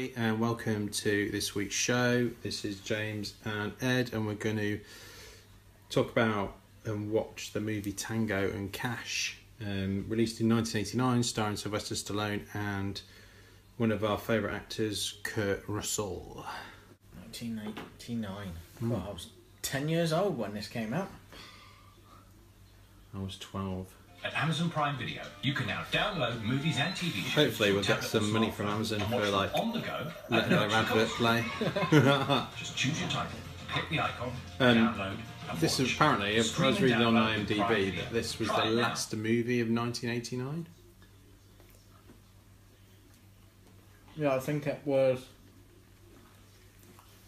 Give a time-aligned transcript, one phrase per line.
[0.00, 2.30] everybody, and welcome to this week's show.
[2.42, 4.80] This is James and Ed, and we're going to
[5.90, 11.94] talk about and watch the movie Tango and Cash, um, released in 1989, starring Sylvester
[11.94, 13.02] Stallone and
[13.76, 16.46] one of our favourite actors, Kurt Russell.
[17.26, 18.52] 1989.
[18.80, 19.26] Well, I was
[19.62, 21.10] 10 years old when this came out.
[23.14, 23.86] I was 12.
[24.22, 27.32] At Amazon Prime Video, you can now download movies and TV shows.
[27.46, 30.06] Hopefully we'll get some money from Amazon for, watch like, on the go.
[30.28, 31.44] Letting no our extra advert play.
[32.58, 33.32] Just choose your title,
[33.68, 35.16] pick the icon, Um, download.
[35.58, 35.88] This watch.
[35.88, 38.64] is apparently, I was reading on download with Prime IMDb that this was the Try
[38.66, 38.70] now.
[38.72, 40.66] last movie of 1989.
[44.16, 45.24] Yeah, I think it was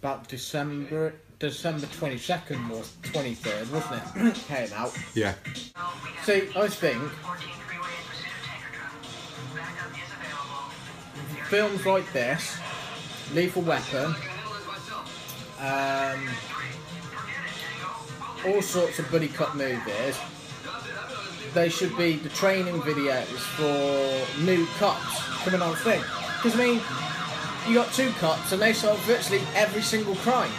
[0.02, 4.35] about December December 22nd or 23rd, wasn't it?
[4.46, 4.96] came out.
[5.12, 5.35] Yeah.
[6.23, 7.02] See, I think
[11.49, 12.57] films like this,
[13.34, 14.15] Lethal Weapon,
[15.59, 16.29] um,
[18.46, 20.16] all sorts of buddy cop movies,
[21.54, 23.27] they should be the training videos
[23.59, 26.02] for new cops coming on thing.
[26.37, 26.80] Because I mean,
[27.66, 30.52] you got two cops and they solve virtually every single crime.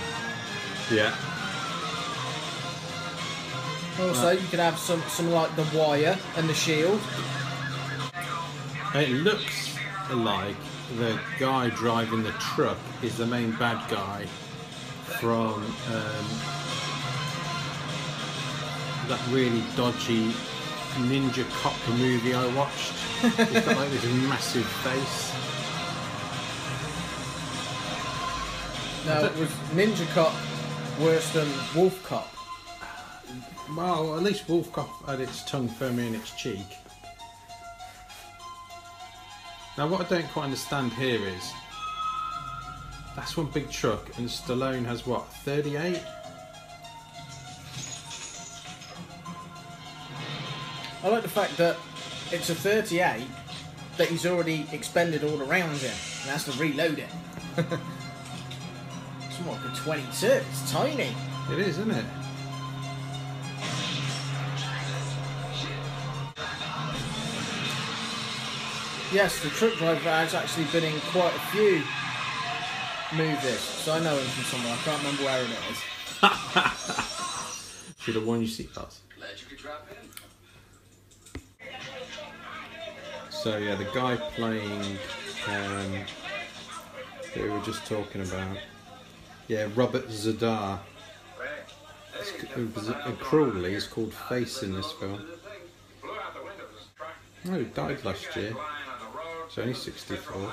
[0.91, 1.15] Yeah.
[3.99, 6.99] Also, you could have some, some like The Wire and The Shield.
[8.95, 9.77] It looks
[10.11, 10.55] like
[10.97, 14.25] the guy driving the truck is the main bad guy
[15.19, 16.25] from um,
[19.07, 20.31] that really dodgy
[21.07, 22.93] ninja cop movie I watched.
[23.21, 25.33] He's got like this massive face.
[29.05, 30.33] No, it was Ninja Cop
[30.99, 32.31] worse than Wolf Cop.
[33.75, 36.77] Well, at least Wolf Cop had its tongue firmly in its cheek.
[39.77, 41.51] Now, what I don't quite understand here is
[43.15, 46.01] that's one big truck, and Stallone has what, 38?
[51.03, 51.75] I like the fact that
[52.31, 53.25] it's a 38
[53.97, 57.09] that he's already expended all the rounds in and has to reload it.
[59.43, 60.27] it's more like 22.
[60.27, 61.15] It's tiny.
[61.51, 62.05] It is, isn't it?
[69.11, 71.83] Yes, the truck driver has actually been in quite a few
[73.15, 74.73] movies, so I know him from somewhere.
[74.73, 75.77] I can't remember where it is.
[77.99, 78.99] Should have worn your seatbelts.
[83.29, 84.97] So yeah, the guy playing,
[85.47, 85.91] um,
[87.35, 88.57] that we were just talking about,
[89.47, 90.79] yeah, Robert Z'Dar.
[92.19, 95.25] It's- it uh, Cruelly is called Face in this film.
[97.45, 98.55] No, he died last year.
[99.49, 100.51] He's only 64.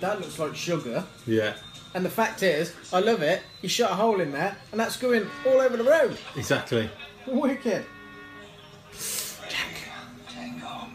[0.00, 1.04] That looks like sugar.
[1.26, 1.54] Yeah,
[1.94, 3.42] And the fact is, I love it.
[3.60, 6.16] You shot a hole in there, and that's going all over the road.
[6.36, 6.88] exactly.
[7.26, 7.84] Wicked.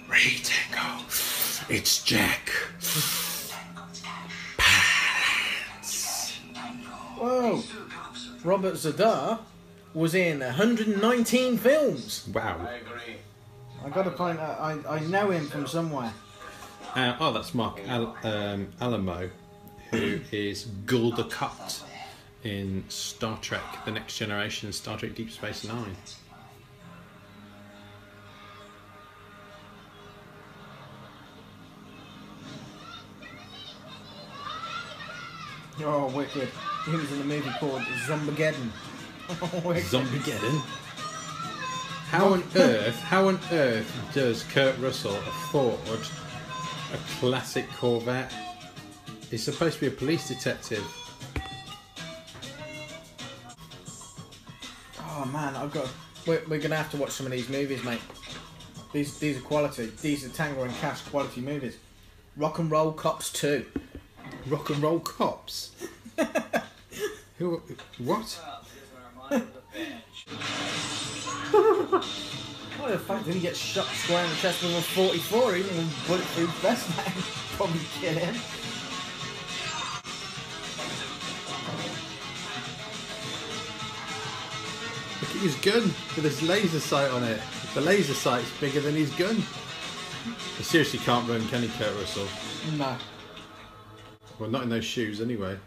[0.10, 1.04] Ready, Tango.
[1.70, 2.50] It's Jack.
[7.18, 7.64] Whoa.
[8.44, 9.40] Robert Z'Dar
[9.94, 12.28] was in 119 films.
[12.34, 12.70] Wow.
[13.86, 14.40] I got to find.
[14.40, 16.14] I I know him from somewhere.
[16.96, 19.30] Uh, oh, that's Mark Al- um, Alaimo,
[19.92, 21.84] who is Gul Dukat
[22.44, 25.96] in Star Trek: The Next Generation, Star Trek: Deep Space Nine.
[35.84, 36.50] Oh, wicked.
[36.86, 38.70] He was in a movie called Zombiegeddon.
[39.30, 39.84] Oh, wicked.
[39.84, 40.62] Zombiegeddon.
[42.10, 42.98] How on earth?
[43.02, 46.00] How on earth does Kurt Russell afford
[46.94, 48.34] a classic Corvette?
[49.30, 50.86] He's supposed to be a police detective.
[55.02, 55.90] Oh man, I've got.
[56.26, 58.00] We're, we're gonna have to watch some of these movies, mate.
[58.94, 59.92] These these are quality.
[60.02, 61.78] These are Tango and Cash quality movies.
[62.38, 63.66] Rock and Roll Cops 2.
[64.50, 65.72] Rock and roll cops.
[67.38, 67.62] Who?
[67.98, 68.40] What?
[69.30, 69.46] What
[72.92, 75.56] the fuck did he get shot square in the chest with a 44?
[75.56, 77.12] He Even with a bulletproof vest, man.
[77.58, 78.36] Probably kill him.
[85.22, 85.84] Look at his gun
[86.16, 87.42] with his laser sight on it.
[87.74, 89.44] The laser sight's bigger than his gun.
[90.58, 92.28] He seriously can't run, can he, Kurt Russell?
[92.78, 92.96] No.
[94.40, 95.58] Well, not in those shoes, anyway.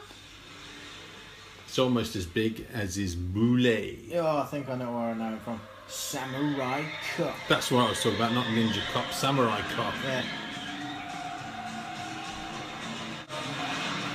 [1.67, 3.67] it's almost as big as his boule.
[4.15, 5.61] Oh, I think I know where I know him from.
[5.87, 6.85] Samurai
[7.17, 7.35] Cop.
[7.49, 9.95] That's what I was talking about, not Ninja Cop, Samurai Cop.
[10.05, 10.23] Yeah.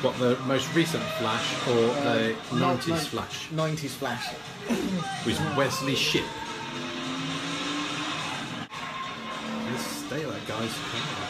[0.01, 3.47] What, the most recent Flash or the Uh, Nin- 90s nin- Flash?
[3.49, 4.33] 90s Flash.
[5.25, 6.25] With Wesley Shipp.
[10.13, 11.27] That guy's car.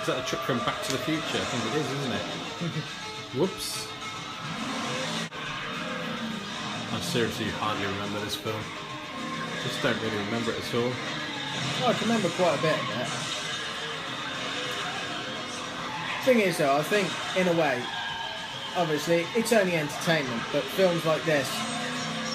[0.00, 1.38] Is that a truck from Back to the Future?
[1.38, 2.20] I think it is, isn't it?
[3.38, 3.86] Whoops.
[6.90, 8.58] I seriously hardly remember this film.
[9.62, 10.90] Just don't really remember it at all.
[11.86, 13.06] I can remember quite a bit of it.
[16.26, 17.06] Thing is, though, I think
[17.38, 17.80] in a way,
[18.76, 21.48] obviously, it's only entertainment, but films like this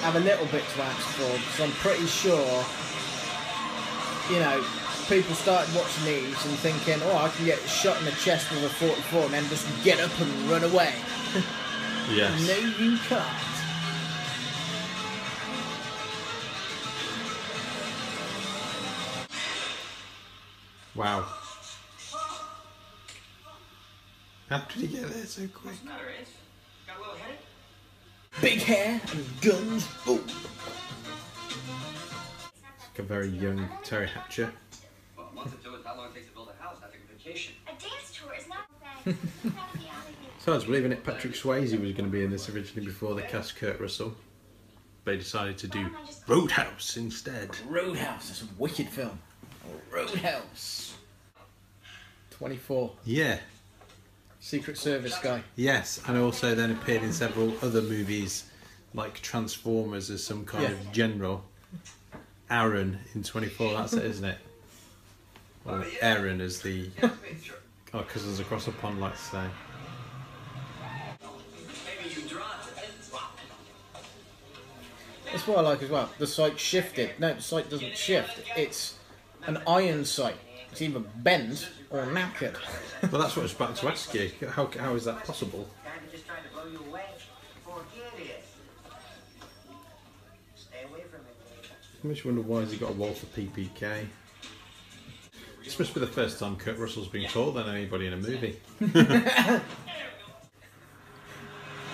[0.07, 2.63] have a little bit to ask for because I'm pretty sure,
[4.31, 4.63] you know,
[5.09, 8.63] people started watching these and thinking, oh, I can get shot in the chest with
[8.63, 10.93] a 44 and then just get up and run away.
[12.11, 12.47] Yes.
[12.47, 13.23] No, you can't.
[20.95, 21.27] Wow.
[24.49, 25.65] How did he get there so quick?
[25.65, 26.25] What's the matter, Ed?
[26.87, 27.37] Got a little headed?
[28.41, 29.87] Big hair and guns.
[30.03, 30.25] Boom.
[32.81, 34.51] Like a very young Teri Hatcher.
[40.39, 43.13] So I was believing it Patrick Swayze was going to be in this originally before
[43.13, 44.13] they cast Kurt Russell.
[45.05, 45.89] They decided to do
[46.27, 47.49] Roadhouse instead.
[47.67, 48.27] Roadhouse.
[48.29, 49.19] That's a wicked film.
[49.91, 50.95] Roadhouse.
[52.31, 52.91] 24.
[53.03, 53.39] Yeah,
[54.39, 55.43] Secret Service guy.
[55.57, 58.49] yes, and also then appeared in several other movies
[58.93, 60.69] like Transformers as some kind Yeah.
[60.71, 61.43] of general.
[62.49, 64.37] Aaron in 24, that's it, isn't it?
[65.69, 67.11] Or Aaron as the Yeah,
[67.93, 69.43] our oh, cousins across the pond like to say.
[71.21, 72.89] Maybe you dropped it.
[75.31, 76.09] That's what I like as well.
[76.17, 77.11] The sight shifted.
[77.19, 78.41] No, the sight doesn't shift.
[78.57, 78.97] It's
[79.45, 80.35] an iron sight.
[80.71, 82.55] It's either bent or knackered.
[83.11, 84.31] Well, that's what I was about to ask you.
[84.49, 85.67] How, how is that possible?
[85.83, 87.05] Guy that just tried to blow you away.
[87.63, 88.43] Forget it.
[90.55, 92.03] Stay away from it.
[92.03, 94.07] I just wonder why has he got a Walther PPK?
[95.63, 98.59] This must be the first time Kurt Russell's been taller than anybody in a movie.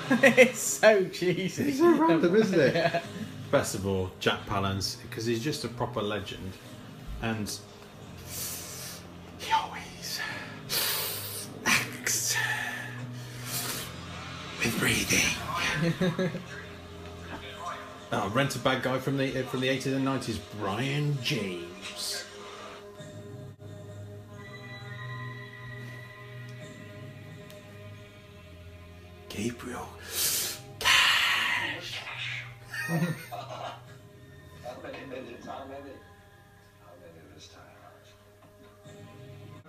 [0.12, 1.70] it's so cheesy.
[1.70, 3.02] It's so random, isn't it?
[3.50, 6.54] Best of all, Jack Palance, because he's just a proper legend,
[7.24, 7.52] and
[9.40, 10.20] he always
[11.66, 12.38] acts
[14.60, 16.30] with breathing.
[18.12, 21.66] oh, rent a bad guy from the from the eighties and nineties, Brion James.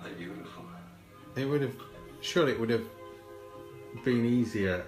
[0.03, 0.65] They're beautiful.
[1.35, 1.75] It would have,
[2.21, 2.85] surely it would have
[4.05, 4.85] been easier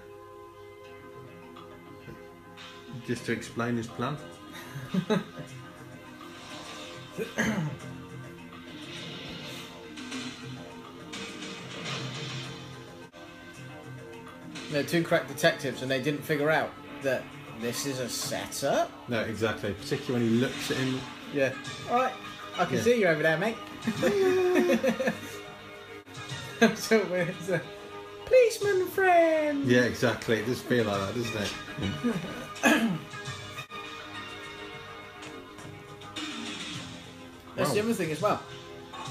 [3.05, 4.17] just to explain his plan.
[14.71, 16.71] They're two crack detectives and they didn't figure out
[17.01, 17.23] that
[17.59, 18.91] this is a setup.
[19.09, 19.73] No, exactly.
[19.73, 20.99] Particularly when he looks at him.
[21.33, 21.53] Yeah.
[21.89, 22.13] Alright.
[22.57, 22.81] I can Yeah.
[22.81, 23.57] see you over there, mate.
[26.77, 27.61] so it's a
[28.25, 29.65] policeman friend.
[29.65, 30.39] Yeah, exactly.
[30.39, 31.53] It does feel like that, doesn't it?
[37.55, 38.41] That's the other thing as well.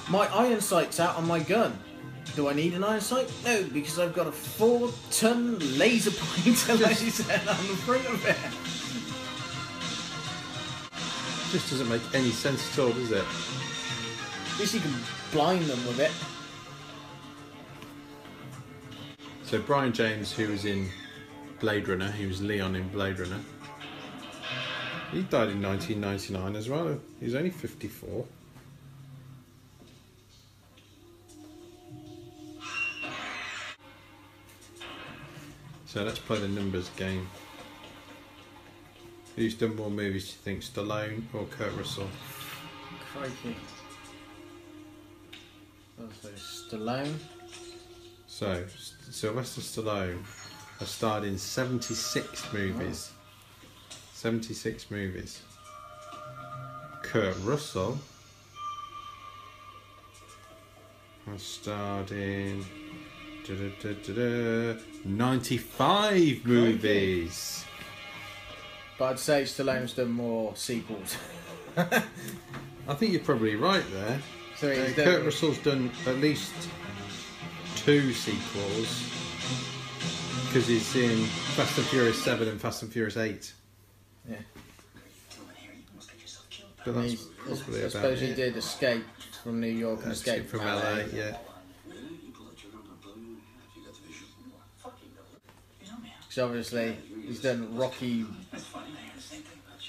[0.08, 1.78] My iron sight's out on my gun.
[2.38, 3.28] Do I need an iron sight?
[3.44, 8.36] No, because I've got a four ton laser pointer laser on the front of it.
[11.50, 13.24] just doesn't make any sense at all, does it?
[13.24, 14.94] At least you can
[15.32, 16.12] blind them with it.
[19.42, 20.88] So Brion James, who was in
[21.58, 23.40] Blade Runner, he was Leon in Blade Runner.
[25.10, 27.00] He died in 1999 as well.
[27.18, 28.24] He was only 54.
[35.88, 37.26] So let's play the numbers game.
[39.34, 42.10] Who's done more movies, do you think, Stallone or Kurt Russell?
[43.10, 43.56] Crikey.
[45.98, 47.14] Also, Stallone.
[48.26, 48.66] So,
[49.10, 50.22] Sylvester Stallone
[50.78, 53.10] has starred in 76 movies.
[54.12, 55.40] 76 movies.
[57.02, 57.98] Kurt Russell
[61.24, 62.62] has starred in
[65.04, 67.64] 95 movies.
[68.98, 71.16] But I'd say Stallone's done more sequels.
[71.76, 74.20] I think you're probably right there.
[74.56, 76.52] So Uh, Kurt Russell's done at least
[77.76, 79.04] two sequels
[80.46, 81.24] because he's in
[81.54, 83.52] Fast and Furious 7 and Fast and Furious 8.
[84.28, 84.36] Yeah.
[86.84, 88.36] But he, that's probably I about suppose he it.
[88.36, 89.04] did escape
[89.44, 90.74] from New York and Escape escape from LA.
[90.74, 91.36] LA, yeah.
[96.30, 98.24] So obviously he's done Rocky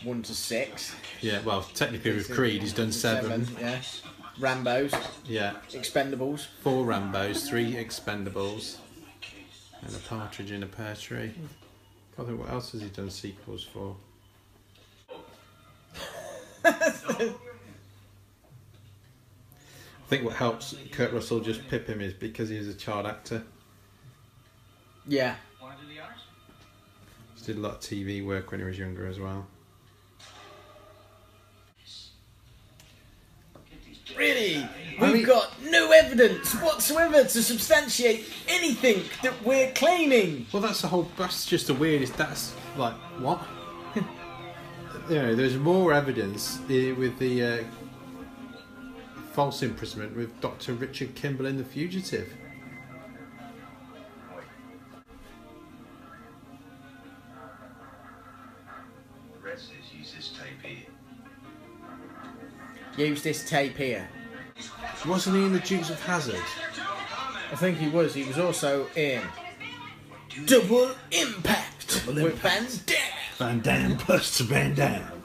[0.04, 0.96] one to six.
[1.22, 3.48] Yeah, well, technically with Creed, he's done seven.
[3.60, 3.82] yeah.
[4.40, 4.94] Rambo's,
[5.26, 6.48] Yeah, Expendables.
[6.62, 8.78] four Rambos, three Expendables,
[9.82, 11.34] and a Partridge in a Pear Tree.
[12.16, 13.98] Can't think what else has he done sequels for.
[16.64, 17.34] I
[20.08, 23.44] think what helps Kurt Russell just pip him is because he was a child actor.
[25.08, 25.36] Yeah.
[27.50, 29.48] Did a lot of TV work when he was younger as well.
[34.16, 34.68] Really?
[35.02, 40.46] We've mean- got no evidence whatsoever to substantiate anything that we're claiming.
[40.52, 41.10] Well, that's the whole.
[41.18, 42.18] That's just the weirdest.
[42.18, 43.42] That's like what?
[43.96, 47.64] you know, there's more evidence with the uh,
[49.32, 50.74] false imprisonment with Dr.
[50.74, 52.32] Richard Kimball in The Fugitive.
[63.00, 64.10] Use this tape here.
[65.08, 66.36] Wasn't he in The Dukes of Hazzard?
[66.36, 68.14] I think he was.
[68.14, 69.22] He was also in
[70.46, 72.98] Double Impact with Van Damme.
[73.38, 75.24] Van Damme plus to Van Damme.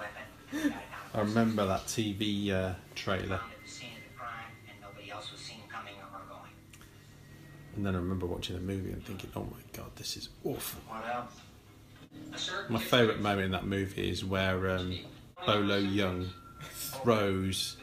[1.12, 4.30] I remember that TV uh, trailer, The scene of the crime,
[4.70, 6.50] and nobody else was seen coming or going.
[7.74, 10.80] and then I remember watching the movie and thinking, "Oh my god, this is awful."
[12.68, 14.96] My favourite moment in that movie is where um,
[15.44, 16.28] Bolo Yeung
[16.70, 17.76] throws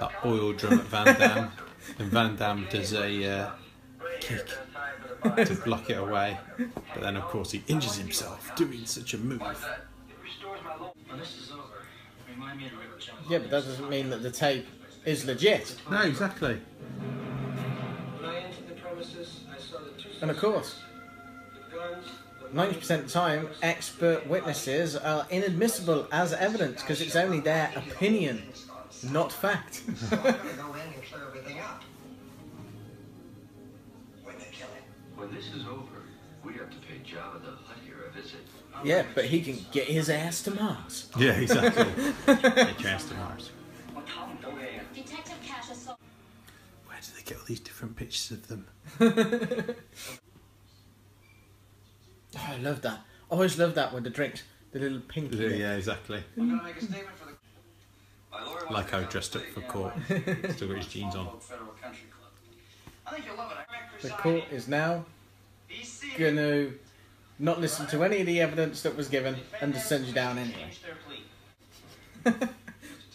[0.00, 1.52] that oil drum at Van Damme,
[1.98, 3.50] and Van Damme does a uh,
[4.20, 4.48] kick
[5.22, 6.38] to block it away.
[6.94, 9.40] But then, of course, he injures himself doing such a move.
[9.40, 9.56] Well,
[11.16, 11.62] this is over.
[12.30, 13.26] Remind me of the River Jones.
[13.28, 14.66] Yeah, but that doesn't mean that the tape
[15.04, 15.76] is legit.
[15.90, 16.60] No, exactly.
[18.20, 20.80] When I entered the premises, I saw the two And of course,
[22.54, 28.42] 90% of the time, expert witnesses are inadmissible as evidence because it's only their opinion,
[29.10, 29.82] not fact.
[29.86, 31.82] I'm gonna go in and clear everything up.
[34.24, 34.82] When they kill him.
[35.16, 36.02] When this is over,
[36.42, 38.40] we have to pay Jabba the Hutt here a visit.
[38.82, 41.10] yeah, but he can get his ass to Mars.
[41.18, 41.84] Yeah, exactly.
[42.26, 43.50] Get your ass to Mars.
[44.94, 45.98] Detective Cash assault.
[46.86, 48.66] Where do they get all these different pictures of them?
[52.36, 53.00] Oh, I love that.
[53.30, 54.42] I always love that with the drinks,
[54.72, 55.32] the little pink.
[55.34, 56.22] Yeah, yeah, exactly.
[56.36, 57.32] I'm gonna make a statement for the.
[58.30, 59.94] My lawyer wants Like to how dressed up for uh, court.
[60.06, 61.38] Still got his jeans on.
[61.40, 62.32] Federal Country Club.
[63.06, 64.02] I think you'll love it.
[64.02, 65.04] The court is now
[66.16, 66.78] going to
[67.38, 70.38] not listen to any of the evidence that was given and just send you down
[70.38, 70.70] anyway.
[70.70, 70.80] Change.
[72.24, 72.34] Mr.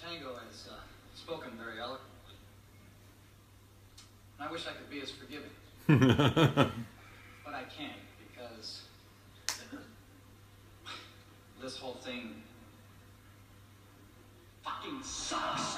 [0.02, 0.76] Tango has uh,
[1.16, 2.36] spoken very eloquently.
[4.40, 5.50] I wish I could be as forgiving,
[7.46, 7.94] but I can't
[8.34, 8.82] because
[11.62, 12.34] this whole thing
[14.64, 15.76] fucking sucks.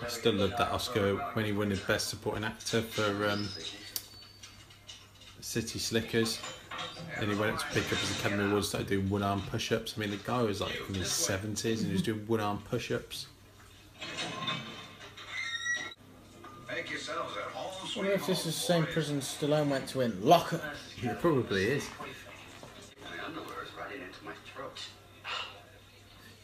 [0.00, 3.48] I still love that Oscar when he won the Best Supporting Actor for um,
[5.40, 6.38] City Slickers.
[7.18, 9.72] And he went up to pick up his Academy Awards, started doing one arm push
[9.72, 9.94] ups.
[9.96, 12.62] I mean, the guy was like in his 70s and he was doing one arm
[12.70, 13.26] push ups.
[16.78, 20.60] I wonder if this is the same prison Stallone went to in Lock Up.
[21.02, 21.88] It probably is.
[23.02, 24.78] My underwear is running into my throat.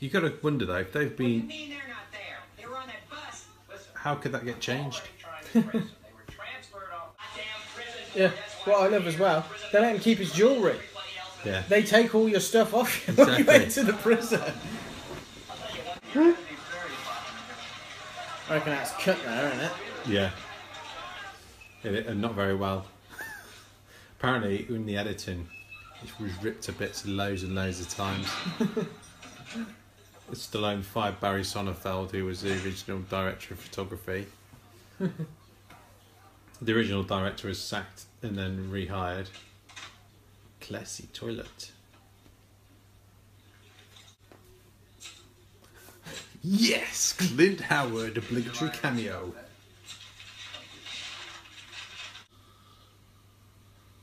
[0.00, 1.46] you got to wonder though, if they've What do you been.
[1.48, 2.38] mean they're not there?
[2.56, 3.44] They were on that bus.
[3.92, 5.02] How could that get changed?
[8.14, 8.30] Yeah,
[8.66, 10.76] what I love as well, they let him keep his jewellery.
[11.46, 11.62] Yeah.
[11.66, 13.64] They take all your stuff off you when you Exactly.
[13.64, 14.42] enter the prison.
[16.14, 16.34] I
[18.50, 19.72] reckon that's cut there, isn't it?
[20.06, 20.30] Yeah.
[21.84, 22.86] And not very well.
[24.18, 25.48] Apparently, in the editing,
[26.02, 28.26] it was ripped to bits loads and loads of times.
[30.32, 34.26] Stallone fired Barry Sonnenfeld, who was the original director of photography.
[34.98, 39.28] the original director was sacked and then rehired.
[40.60, 41.72] Classy toilet.
[46.42, 49.32] Yes, Clint Howard obligatory cameo.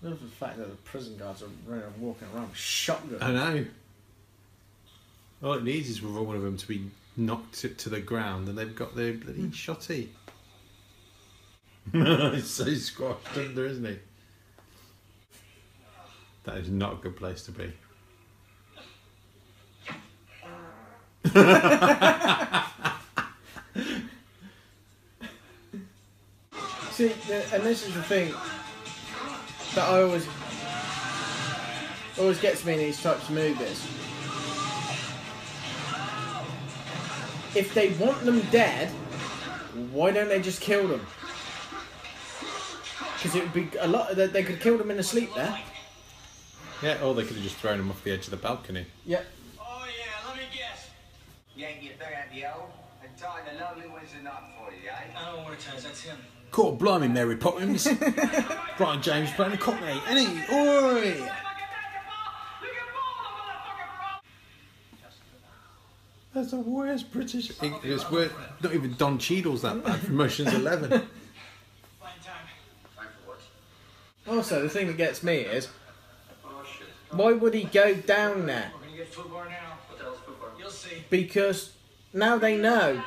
[0.01, 3.21] Love the fact that the prison guards are running and walking around with shotguns.
[3.21, 3.65] I know.
[5.43, 8.47] All it needs is for one of them to be knocked to, to the ground,
[8.47, 9.49] and they've got their bloody hmm.
[9.49, 10.07] shotty.
[12.33, 13.97] He's so squashed under, isn't he?
[16.43, 17.73] That is not a good place to be.
[26.91, 27.11] See,
[27.53, 28.33] and this is the thing
[29.75, 30.27] that I always
[32.17, 33.85] always gets me in these types of movies.
[37.55, 38.89] If they want them dead,
[39.91, 41.05] why don't they just kill them?
[43.15, 44.15] Because it would be a lot.
[44.15, 45.59] They they could kill them in the sleep there.
[46.81, 48.85] Yeah, or they could have just thrown them off the edge of the balcony.
[49.05, 49.25] Yep.
[49.59, 50.89] Oh yeah, let me guess.
[51.55, 52.65] You ain't get better at the O?
[53.03, 55.17] And Todd, the lovely one's enough for you, eh?
[55.17, 56.17] I don't want to tell that's him.
[56.51, 57.87] Cool, blimey, Mary Poppins.
[58.77, 60.55] Brion James playing a cockney, ain't he?
[60.55, 61.29] Oi!
[66.33, 67.51] That's the worst British.
[67.61, 68.31] It's worse.
[68.61, 70.89] Not even Don Cheadle's that bad from Ocean's Eleven.
[70.89, 72.45] Fine time.
[72.95, 74.37] Time for what?
[74.37, 75.69] Also, the thing that gets me is
[77.11, 78.71] why would he go down there?
[78.73, 79.77] We're gonna get food bar now.
[79.87, 80.49] What the hell's food bar?
[80.57, 81.03] You'll see.
[81.09, 81.73] Because
[82.13, 83.03] now they know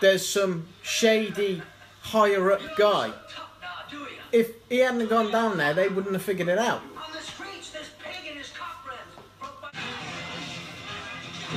[0.00, 1.62] there's some shady
[2.02, 3.08] higher up guy.
[3.08, 4.06] Now, do ya?
[4.32, 6.80] If he hadn't gone down there, they wouldn't have figured it out.
[6.96, 9.00] On the streets, there's pig and his cock friends.
[9.40, 9.70] Broke by-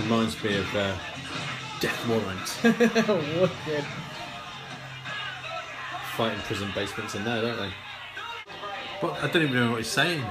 [0.04, 0.96] Reminds me of uh,
[1.80, 2.60] Death Warrant.
[3.42, 3.86] Wicked.
[6.16, 7.72] Fighting prison basements in there, don't they?
[9.02, 10.24] But I don't even know what he's saying.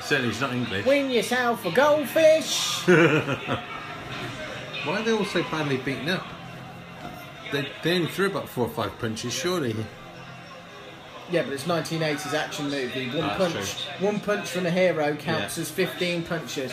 [0.00, 0.86] Certainly, he's not English.
[0.86, 2.82] Win yourself a goldfish.
[2.86, 3.60] Why
[4.86, 6.24] are they all so badly beaten up?
[7.56, 9.74] They, they only threw about four or five punches, surely.
[11.30, 13.08] yeah, but it's 1980s action movie.
[13.08, 15.62] One That's punch, one punch from a hero counts Yeah.
[15.62, 16.72] as 15 punches.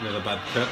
[0.00, 0.68] Another bad cut.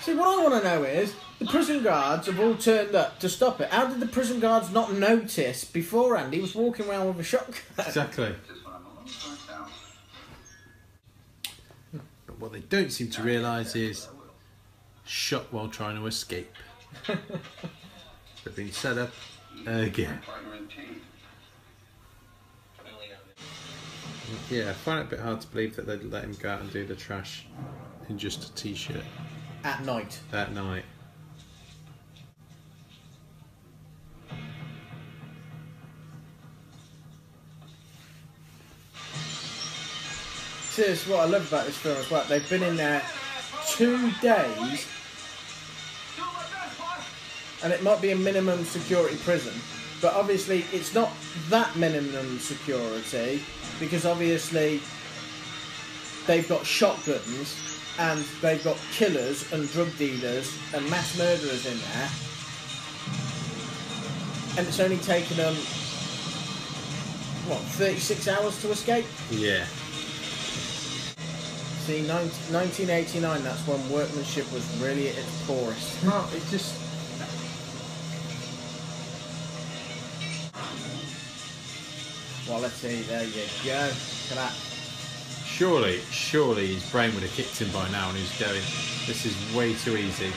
[0.00, 3.28] See, what I want to know is the prison guards have all turned up to
[3.28, 3.68] stop it.
[3.68, 7.56] How did the prison guards not notice beforehand he was walking around with a shotgun?
[7.86, 8.34] Exactly.
[8.48, 9.70] Just when I'm alone, turn down.
[12.26, 14.08] But what they don't seem to realise is
[15.04, 16.52] shot while trying to escape.
[17.06, 19.10] They've been set up
[19.66, 20.20] again.
[20.24, 21.00] Partner in team.
[24.48, 26.60] Yeah, I find it a bit hard to believe that they'd let him go out
[26.60, 27.46] and do the trash
[28.08, 29.04] in just a t-shirt
[29.64, 30.18] At night.
[30.32, 30.84] at night.
[40.76, 42.24] This what I love about this film as well.
[42.26, 43.02] They've been in there
[43.68, 44.86] two days,
[47.62, 49.52] and it might be a minimum security prison,
[50.00, 51.12] but obviously it's not
[51.50, 53.42] that minimum security
[53.78, 54.80] because obviously
[56.26, 57.56] they've got shotguns
[57.98, 62.08] and they've got killers and drug dealers and mass murderers in there,
[64.56, 65.54] and it's only taken them
[67.50, 69.04] what 36 hours to escape.
[69.30, 69.66] Yeah.
[71.90, 76.04] See, 19, 1989, that's when workmanship was really at its poorest.
[76.04, 76.78] No, it just.
[82.46, 83.32] Quality, there you
[83.64, 83.90] go.
[83.90, 84.52] Look at that.
[85.44, 88.62] Surely, surely his brain would have kicked him by now and he's going,
[89.08, 90.30] this is way too easy.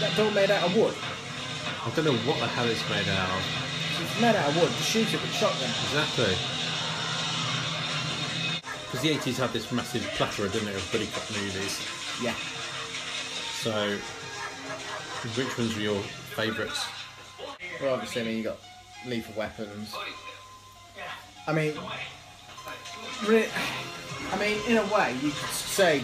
[0.00, 0.96] That door made out of wood.
[1.86, 4.02] I don't know what the hell it's made out of.
[4.02, 4.72] It's made out of wood.
[4.72, 5.70] Just shoot it with a shotgun.
[5.70, 6.55] Exactly.
[8.96, 11.86] Because the 80s had this massive plethora, didn't it, of buddy cop movies.
[12.22, 12.32] Yeah.
[13.60, 13.98] So,
[15.36, 16.86] which ones were your favourites?
[17.82, 18.56] Well, obviously, I mean, you got
[19.06, 19.94] lethal weapons.
[21.46, 21.74] I mean,
[23.26, 23.50] re-
[24.32, 26.02] I mean, in a way, you could say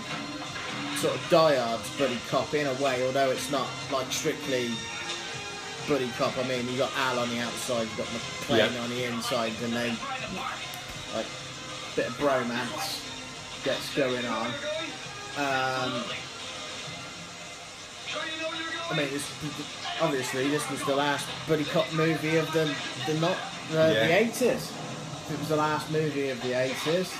[0.97, 4.71] sort of Die Hard's buddy cop in a way, although it's not like strictly
[5.89, 6.37] buddy cop.
[6.37, 8.83] I mean, you got Al on the outside, you got McClane Yeah.
[8.83, 9.97] on the inside, and then
[11.17, 11.27] like
[11.97, 13.01] bit of bromance
[13.65, 14.47] gets going on.
[15.37, 16.05] Um,
[18.91, 19.31] I mean, it's,
[20.01, 22.75] obviously this was the last buddy cop movie of the
[23.07, 23.37] the not
[23.71, 24.07] the, Yeah.
[24.07, 24.73] the eighties.
[25.31, 27.13] It was the last movie of the eighties.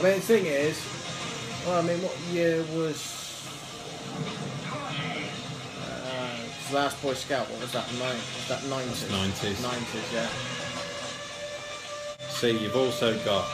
[0.00, 0.80] I mean, the thing is,
[1.66, 2.98] well, I mean, what year was
[5.78, 7.48] uh, Last Boy Scout?
[7.50, 7.86] What was that?
[7.94, 8.16] Nine?
[8.16, 9.04] Was that nineties?
[9.04, 9.62] 90s.
[9.62, 10.28] Nineties, yeah.
[12.50, 13.48] You've also got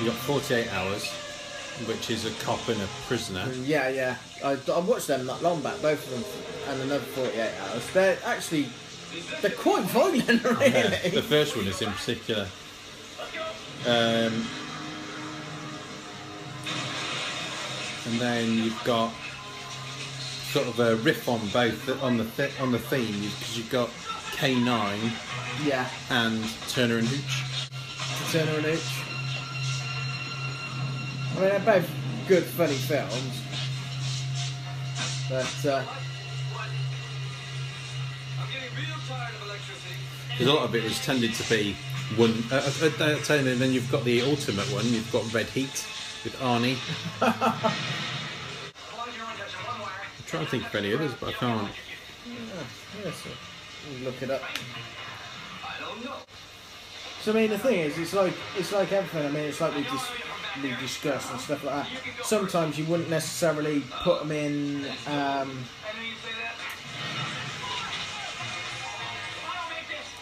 [0.00, 1.06] You got 48 hours,
[1.86, 3.46] which is a cop and a prisoner.
[3.64, 4.16] Yeah, yeah.
[4.42, 7.90] I, I watched them not long back, both of them, and another 48 hours.
[7.92, 8.68] They're actually,
[9.42, 10.70] they're quite violent, really.
[10.70, 12.48] Yeah, the first one is in particular.
[13.86, 14.46] Um,
[18.06, 19.12] and then you've got
[20.52, 23.90] sort of a riff on both on the on the theme because you've got
[24.36, 25.12] K9
[25.64, 27.70] Yeah, and Turner and Hooch.
[28.32, 29.04] Turner and Hooch.
[31.30, 31.90] I mean, they're both
[32.28, 33.40] good, funny films.
[35.28, 35.84] But, uh,
[40.30, 41.76] Because a lot of it was tended to be
[42.16, 42.42] one.
[42.50, 44.84] Uh, uh, uh, uh, and then you've got the ultimate one.
[44.86, 45.86] You've got Red Heat
[46.24, 46.76] with Arnie.
[47.22, 47.72] I'm
[50.26, 51.70] trying to think of any others, but I can't.
[53.04, 53.53] yes, we'll
[54.02, 54.42] look it up.
[55.62, 56.16] I don't know.
[57.22, 59.26] So I mean, the thing is, it's like it's like everything.
[59.26, 60.10] I mean, it's like we just
[60.62, 62.24] we discussed and stuff like that.
[62.24, 64.86] Sometimes you wouldn't necessarily put them in.
[65.06, 65.64] Um,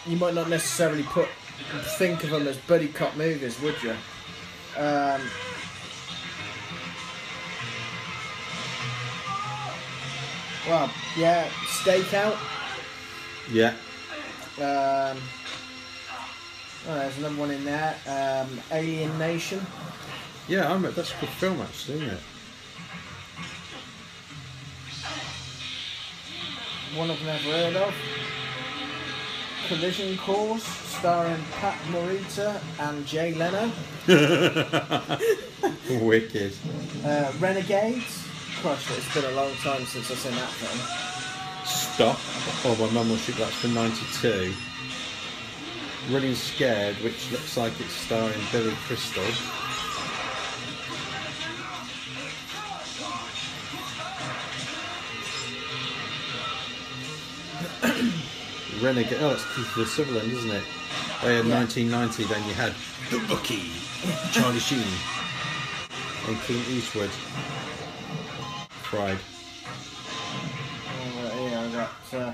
[0.05, 1.27] you might not necessarily put
[1.97, 3.91] think of them as buddy cop movies, would you?
[4.77, 5.21] Um,
[10.67, 11.47] well, yeah,
[11.83, 12.37] Stakeout.
[13.51, 13.73] Yeah.
[14.57, 15.17] Um,
[16.87, 17.95] oh, there's another one in there.
[18.07, 19.65] Um, Alien Nation.
[20.47, 22.19] Yeah, I remember, that's a good film actually, isn't it?
[26.95, 27.93] One I've never heard of.
[29.67, 33.71] Collision Course, starring Pat Morita and Jay Leno.
[36.05, 36.53] Wicked.
[37.03, 38.27] Uh, Renegades.
[38.61, 41.12] Christ, it's been a long time since I've seen that film.
[41.93, 42.17] Stop.
[42.65, 44.51] Oh, my mum will shoot that's from 92.
[46.09, 49.23] Running Scared, which looks like it's starring Billy Crystal.
[58.81, 59.19] Renegade.
[59.21, 60.63] Oh, it's Keith Sutherland, isn't it?
[61.21, 62.23] Oh, yeah, 1990.
[62.23, 62.73] Then you had
[63.11, 63.69] The Rookie,
[64.31, 64.83] Charlie Sheen,
[66.27, 67.11] and Clint Eastwood.
[68.81, 69.19] Pride.
[72.13, 72.33] Uh,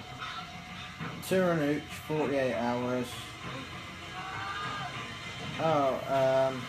[1.27, 3.07] Tour and Hooch, 48 hours.
[5.61, 6.61] Oh, um,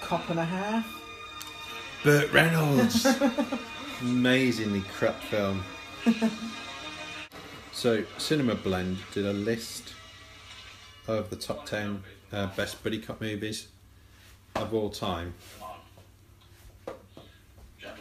[0.00, 1.00] Cop and a Half.
[2.02, 3.06] Burt Reynolds.
[4.00, 5.62] Amazingly crap film.
[7.72, 9.94] so, Cinema Blend did a list
[11.06, 12.02] of the top 10
[12.32, 13.68] uh, best buddy cop movies
[14.54, 15.34] of all time.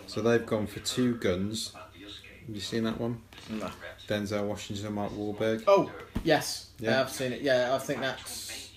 [0.09, 1.71] So they've gone for Two Guns.
[1.75, 3.21] Have you seen that one?
[3.47, 3.69] No.
[4.07, 5.63] Denzel Washington and Mark Wahlberg.
[5.67, 5.91] Oh,
[6.23, 6.71] yes.
[6.79, 6.89] Yeah.
[6.89, 7.41] Yeah, I've seen it.
[7.43, 8.71] Yeah, I think that's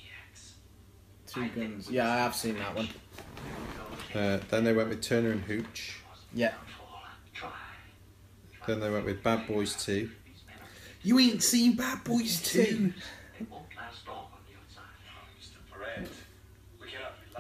[1.27, 1.91] Two Guns.
[1.91, 2.87] Yeah, I have seen that one.
[4.15, 6.01] Uh, then they went with Turner and Hooch.
[6.35, 6.53] Yeah.
[8.67, 10.11] Then they went with Bad Boys 2.
[11.03, 12.93] You ain't seen Bad Boys 2?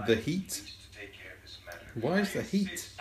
[0.07, 0.63] The Heat.
[1.95, 2.92] Why is the Heat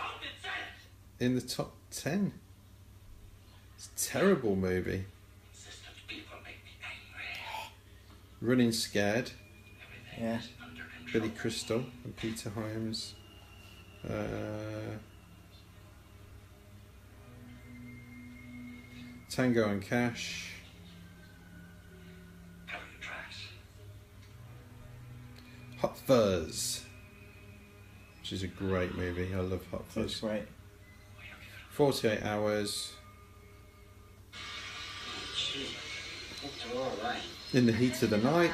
[1.21, 2.33] in the top 10?
[3.77, 5.05] It's a terrible movie.
[8.41, 9.31] Running Scared,
[10.19, 10.41] Yeah.
[11.13, 13.13] Billy Crystal and Peter Hyams.
[14.03, 14.97] Uh,
[19.29, 20.53] Tango and Cash.
[25.77, 26.85] Hot Fuzz,
[28.19, 29.33] which is a great movie.
[29.33, 30.19] I love Hot That's Fuzz.
[30.21, 30.43] great.
[31.71, 32.93] 48 Hours.
[37.53, 38.51] In the Heat of the Night.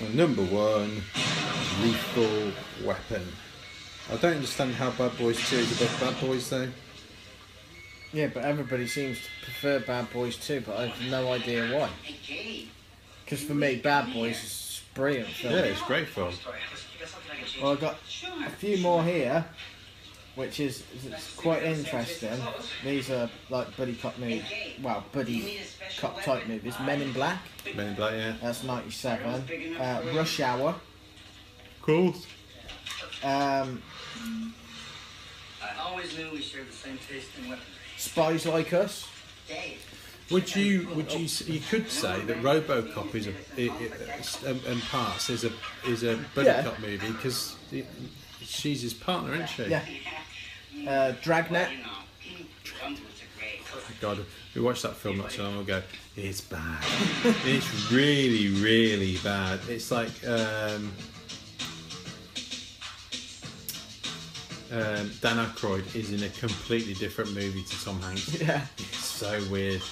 [0.00, 1.02] And number one,
[1.82, 2.52] Lethal
[2.84, 3.26] Weapon.
[4.10, 6.68] I don't understand how Bad Boys 2 is above Bad Boys though.
[8.12, 11.90] Yeah, but everybody seems to prefer Bad Boys 2, but I have no idea why.
[13.24, 15.54] Because for me, Bad Boys is brilliant film.
[15.54, 16.32] Yeah, it's a great film.
[17.62, 17.98] Well, I've got
[18.46, 19.44] a few more here,
[20.34, 22.38] which is, is quite interesting.
[22.84, 24.44] These are like buddy cop movies,
[24.82, 25.60] well, buddy
[25.98, 26.74] cop type movies.
[26.84, 27.40] Men in Black,
[27.74, 28.34] Men in Black, yeah.
[28.42, 29.76] that's 97.
[29.78, 30.74] Uh, Rush Hour.
[31.82, 32.14] Cool.
[33.22, 33.82] Um,
[35.62, 37.66] I always knew we shared the same taste in weaponry.
[37.96, 39.06] Spies Like Us.
[39.48, 39.84] Dave.
[40.30, 43.30] Would you would you you could say that RoboCop is a,
[44.48, 45.50] and, and parts is a
[45.88, 46.62] is a buddy Yeah.
[46.62, 47.56] cop movie because
[48.40, 49.64] she's his partner, isn't she?
[49.64, 49.82] Yeah.
[50.86, 51.68] Uh, Dragnet.
[54.00, 54.18] god,
[54.54, 55.82] we watched that film not so long ago.
[56.16, 56.82] It's bad.
[57.44, 59.60] it's really, really bad.
[59.68, 60.92] It's like um,
[64.72, 68.40] um, Dan Aykroyd is in a completely different movie to Tom Hanks.
[68.42, 68.64] Yeah.
[68.78, 69.82] It's so weird.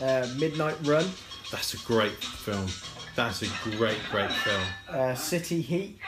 [0.00, 1.06] Uh, Midnight Run,
[1.50, 2.66] That's a great film.
[3.14, 4.62] That's a great, great film.
[4.88, 5.98] uh, City Heat.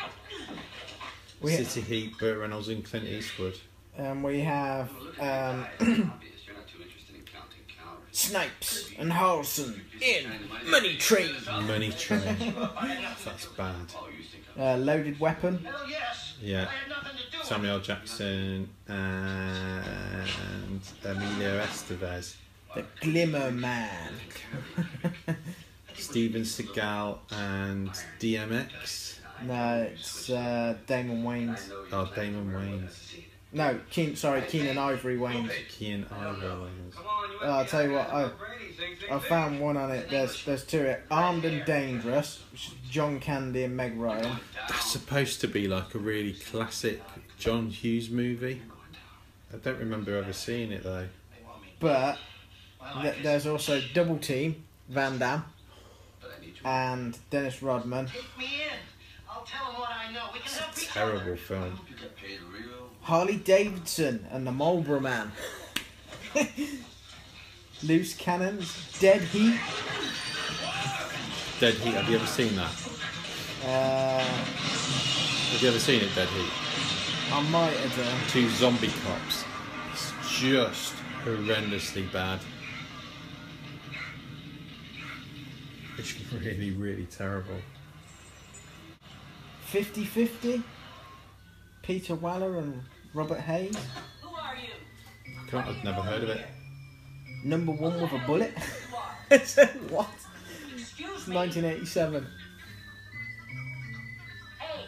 [1.44, 3.58] City Heat, Burt Reynolds and Clint Eastwood.
[3.98, 6.06] Um, we have um, Obvious,
[6.46, 8.00] you're not too interested in counting calories.
[8.12, 10.26] Snipes and Harrelson in
[10.70, 11.30] Money Train.
[11.66, 12.20] Money Train.
[13.24, 13.74] That's bad.
[14.16, 15.66] You think Uh, loaded Weapon.
[16.40, 16.62] Yeah.
[16.62, 22.36] I had nothing to do with Samuel Jackson and Emilio Estevez.
[22.74, 24.12] The Glimmer Man.
[25.94, 29.18] Steven Seagal and DMX.
[29.44, 31.70] no, it's uh, Damon Wayans.
[31.92, 33.14] Oh, Damon Wayans.
[33.54, 35.52] No, Keen, sorry, Keenen Ivory Wayans.
[35.68, 36.94] Kean Ivor Wayans.
[36.98, 38.28] Oh, uh, I'll tell you what, I,
[39.12, 40.10] I found one on it.
[40.10, 40.80] There's there's two.
[40.80, 44.40] It Armed and Dangerous, which is John Candy and Meg Ryan.
[44.68, 47.00] That's supposed to be like a really classic
[47.38, 48.60] John Hughes movie.
[49.52, 51.06] I don't remember ever seeing it though.
[51.78, 52.18] But
[53.02, 55.44] th- there's also Double Team, Van Damme,
[56.20, 56.60] but I need you.
[56.64, 58.06] and Dennis Rodman.
[58.06, 58.78] Take me in.
[59.30, 60.24] I'll tell him what I know.
[60.32, 61.78] We can It's a terrible film.
[63.08, 63.70] You get paid real.
[63.72, 65.32] Harley Davidson and the Marlboro Man.
[67.82, 69.60] Loose Cannons, Dead Heat.
[71.60, 71.94] Dead Heat.
[71.94, 72.72] Have you ever seen that?
[73.64, 74.20] Uh,
[75.52, 76.50] Have you ever seen it, Dead Heat?
[77.32, 78.20] I might have done.
[78.28, 79.44] Two zombie cops.
[79.92, 82.40] It's just horrendously bad.
[85.98, 87.58] It's really, really terrible.
[89.66, 90.62] 50 50.
[91.82, 92.82] Peter Weller and
[93.14, 93.76] Robert Hays.
[94.22, 94.72] Who are you?
[95.24, 96.46] I can't, I've never heard of it.
[97.44, 98.52] Number one with a bullet.
[98.90, 99.16] You are.
[99.30, 100.08] I said, what?
[100.76, 101.36] Excuse me.
[101.36, 102.26] 1987.
[104.58, 104.86] Hey.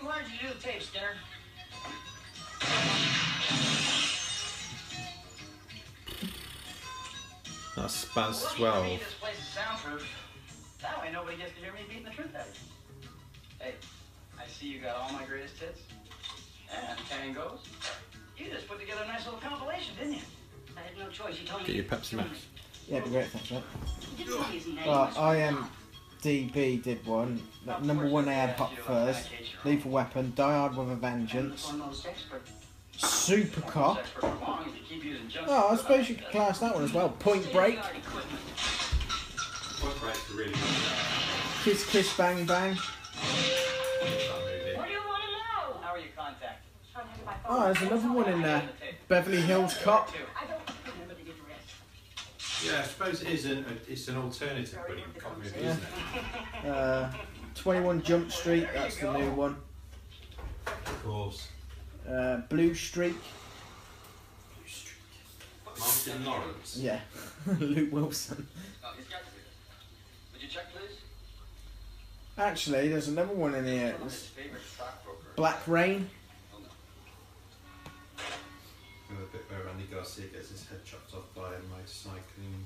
[0.00, 1.14] Why did you do the tape, Skinner?
[7.74, 9.00] That's Spaz Well, you need 12.
[9.00, 10.06] This place is soundproof.
[10.82, 12.03] That way nobody gets to hear me beating
[14.64, 15.80] see you got all my greatest hits.
[16.74, 17.58] And tangos.
[18.36, 20.20] You just put together a nice little compilation, didn't you?
[20.76, 21.38] I had no choice.
[21.40, 21.66] You told me.
[21.68, 22.46] Get your Pepsi Max.
[22.88, 23.62] Yeah, it'd be great, thanks, mate.
[24.18, 24.86] You didn't say.
[24.86, 25.68] Well,
[26.22, 27.42] IMDb did one.
[27.66, 29.28] That number one, they had Hot Fuzz,
[29.64, 32.06] Lethal Weapon, Die Hard with a Vengeance, Foremost.
[32.96, 33.98] Super Cop.
[33.98, 35.46] Expert for long if you keep using junk.
[35.48, 37.10] Oh, I suppose you could class that one as well.
[37.10, 38.40] Point Break, Safeguard equipment.
[41.62, 42.76] Kiss Kiss Bang Bang.
[47.46, 48.62] Oh, there's another one in there.
[49.08, 50.08] Beverly Hills Cop.
[50.10, 50.60] I don't
[50.94, 52.64] remember the address.
[52.64, 54.78] Yeah, I suppose it is an, it's an alternative
[55.18, 55.82] cop movie, isn't
[56.64, 56.68] it?
[56.70, 57.10] Uh,
[57.54, 59.56] 21 Jump Street, that's the new one.
[60.66, 61.48] Of course.
[62.08, 63.16] Uh, Blue Streak,
[65.78, 66.76] Martin Lawrence.
[66.80, 67.00] yeah.
[67.58, 68.46] Luke Wilson.
[68.96, 70.32] He's got to be this.
[70.32, 70.98] Would you check, please?
[72.38, 73.94] Actually, there's another one in here.
[75.36, 76.08] Black Rain.
[79.14, 82.64] The bit where Andy Garcia gets his head chopped off by a motorcycling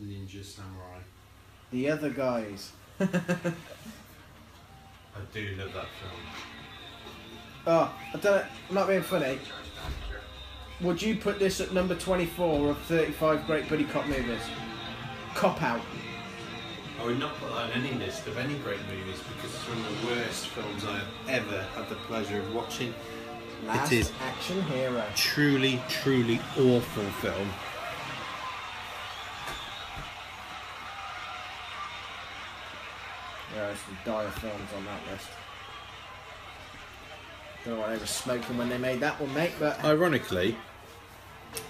[0.00, 1.00] ninja samurai.
[1.72, 2.72] The Other Guys.
[3.00, 3.06] I
[5.34, 6.20] do love that film.
[7.66, 8.44] Oh, I don't.
[8.68, 9.38] I'm not being funny.
[10.80, 14.42] Would you put this at number 24 of 35 great buddy cop movies?
[15.34, 15.80] Cop Out.
[17.00, 19.78] I would not put that on any list of any great movies because it's one
[19.78, 22.94] of the worst films I have ever had the pleasure of watching.
[23.66, 25.04] Last It is action hero.
[25.14, 27.48] truly, truly awful film.
[33.54, 35.28] There are some dire films on that list.
[37.64, 40.56] Don't know what they were smoking when they made that one, mate, but uh, Ironically,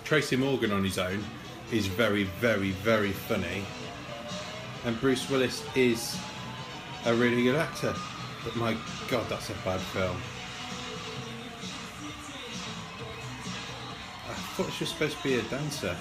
[0.04, 1.22] Tracy Morgan on his own
[1.70, 3.64] is very, very, very funny,
[4.86, 6.16] and Bruce Willis is
[7.04, 7.94] a really good actor.
[8.44, 8.76] But my
[9.10, 10.16] God, that's a bad film.
[14.54, 15.96] Thought she was supposed to be a dancer.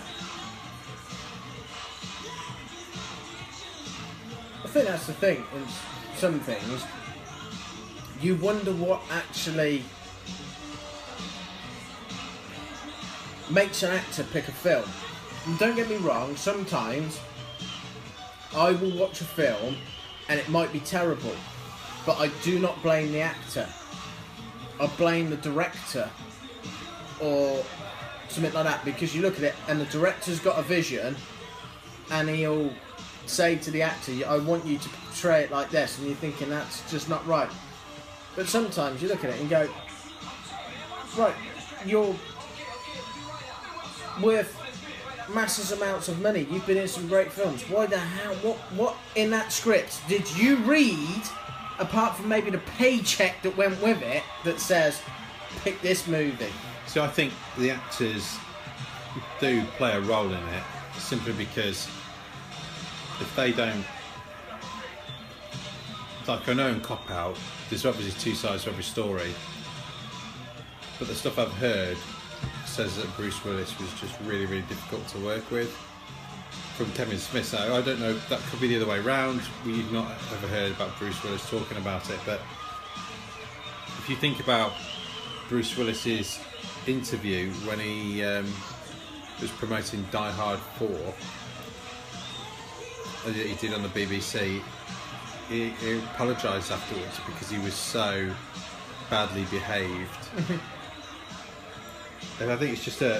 [4.63, 5.43] I think that's the thing.
[5.55, 5.65] In
[6.17, 6.85] some things,
[8.21, 9.83] you wonder what actually
[13.49, 14.89] makes an actor pick a film.
[15.45, 16.35] And don't get me wrong.
[16.35, 17.19] Sometimes
[18.53, 19.77] I will watch a film
[20.27, 21.35] and it might be terrible,
[22.05, 23.67] but I do not blame the actor.
[24.79, 26.09] I blame the director
[27.21, 27.63] or
[28.31, 31.15] something like that because you look at it and the director's got a vision
[32.11, 32.71] and he'll
[33.25, 36.49] say to the actor, I want you to portray it like this, and you're thinking
[36.49, 37.49] that's just not right.
[38.35, 39.69] But sometimes you look at it and go,
[41.17, 41.35] right,
[41.85, 42.15] you're
[44.21, 44.57] worth
[45.33, 46.47] massive amounts of money.
[46.51, 47.63] You've been in some great films.
[47.69, 48.35] Why the hell?
[48.35, 48.57] What?
[48.75, 51.21] What in that script did you read?
[51.79, 55.01] Apart from maybe the paycheck that went with it, that says,
[55.63, 56.51] pick this movie.
[56.91, 58.37] So I think the actors
[59.39, 60.63] do play a role in it
[60.97, 61.87] simply because
[63.21, 63.85] if they don't,
[66.27, 67.37] like I know in Cop Out,
[67.69, 69.31] there's obviously two sides to every story,
[70.99, 71.95] but the stuff I've heard
[72.65, 75.71] says that Bruce Willis was just really, really difficult to work with.
[76.75, 78.17] From Kevin Smith, so I don't know.
[78.27, 79.39] That could be the other way round.
[79.65, 82.41] We've not ever heard about Bruce Willis talking about it, but
[83.99, 84.73] if you think about
[85.47, 86.41] Bruce Willis's
[86.87, 88.45] interview when he um,
[89.39, 90.87] was promoting Die Hard 4
[93.25, 94.61] that he did on the BBC
[95.51, 98.33] he, he apologised afterwards because he was so
[99.09, 100.27] badly behaved.
[102.39, 103.17] And I think it's just a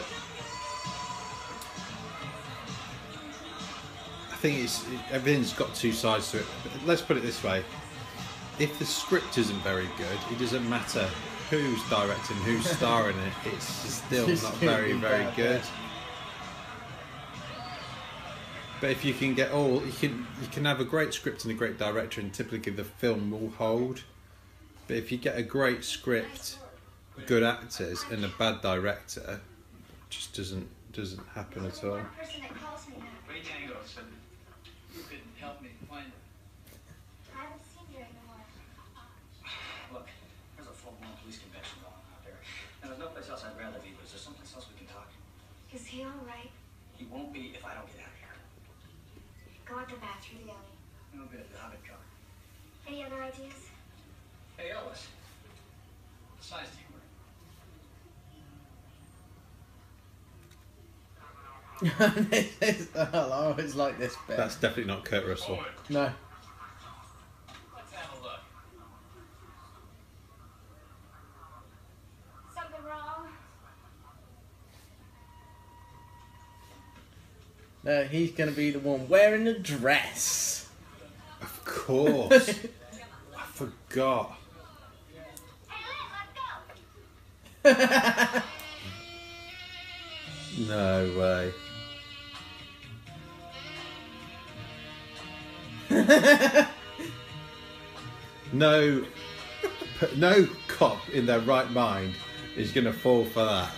[4.31, 6.45] I think it's everything's got two sides to it.
[6.63, 7.63] But let's put it this way.
[8.57, 11.07] If the script isn't very good it doesn't matter
[11.59, 15.91] who's directing who's starring it it's still It's not very very bad, good yeah.
[18.81, 21.51] but if you can get all, you can you can have a great script and
[21.51, 24.03] a great director, and typically the film will hold.
[24.87, 26.57] But if you get a great script,
[27.27, 31.91] good actors, and a bad director, it just doesn't doesn't happen at all.
[31.91, 33.31] One person that calls me that.
[33.31, 34.03] Ray Tango said
[34.97, 36.11] you could help me find her.
[37.37, 38.41] I haven't seen you anymore.
[39.93, 40.07] Look,
[40.57, 42.41] there's a full-blown police convention going on out there.
[42.81, 44.19] And there's no place else I'd rather be, but is there
[44.51, 45.07] someplace else we can talk?
[45.73, 46.51] Is he all right?
[46.97, 48.35] He won't be if I don't get out of here.
[49.65, 50.75] Go out the back through the alley.
[51.13, 51.97] No good, the Hobbit car.
[52.87, 53.69] Any other ideas?
[54.57, 55.07] Hey, Ellis.
[56.35, 56.85] What size do you
[61.89, 62.27] wear?
[63.13, 64.37] I'll oh, always like this bit.
[64.37, 65.59] That's definitely not Kurt Russell.
[65.89, 66.11] no.
[67.75, 68.39] Let's have a look.
[72.53, 73.29] Something wrong?
[77.83, 80.69] No, he's going to be the one wearing the dress.
[81.41, 82.49] Of course,
[83.37, 84.37] I forgot.
[85.67, 85.81] Hey,
[87.63, 87.87] Liz, let's
[88.33, 88.41] go!
[90.67, 91.53] No way.
[98.53, 99.05] no,
[100.15, 102.13] no cop in their right mind
[102.55, 103.71] is going to fall for that.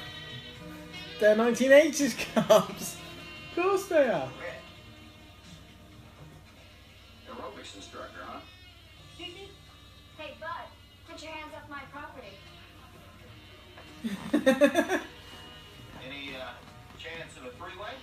[1.20, 2.93] They're 1980s cops.
[3.56, 4.28] Of there?
[4.40, 4.56] they.
[7.30, 8.40] Aerobics instructor, huh?
[10.18, 10.50] hey, Bud,
[11.08, 12.34] put your hands off my property.
[16.04, 16.54] Any uh,
[16.98, 17.94] chance of a three-way?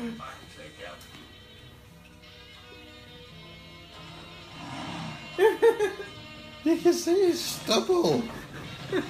[6.64, 8.22] You can see his stubble.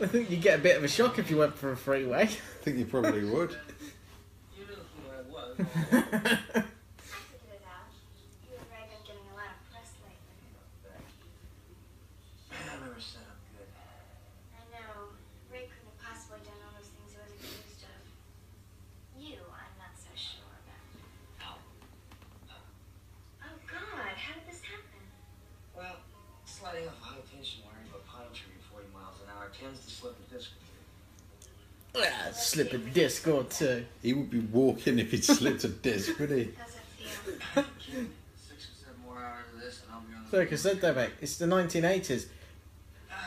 [0.00, 2.22] I think you'd get a bit of a shock if you went for a freeway.
[2.22, 3.56] I think you probably would.
[4.56, 5.58] You knew who I was.
[5.58, 7.90] I figured it out.
[8.46, 10.38] You and Ray been getting a lot of press lately.
[12.54, 13.66] I never set up good.
[14.54, 15.18] I know.
[15.50, 18.02] Ray couldn't have possibly done all those things he was accused of.
[19.18, 21.58] You, I'm not so sure about.
[23.42, 25.02] Oh, God, how did this happen?
[25.74, 25.98] Well,
[26.46, 29.84] sliding off high tension wire into a pine tree at 40 miles an hour tends
[29.84, 30.50] to slip a disc.
[31.94, 33.84] Ah, Slip a disc or two.
[34.02, 36.50] He would be walking if he'd slipped a disc, would he?
[36.56, 38.04] How's it feel?
[38.36, 40.30] Six or seven more hours of this, and I'll be on the.
[40.30, 42.26] So, like I said though, mate, it's the 1980s.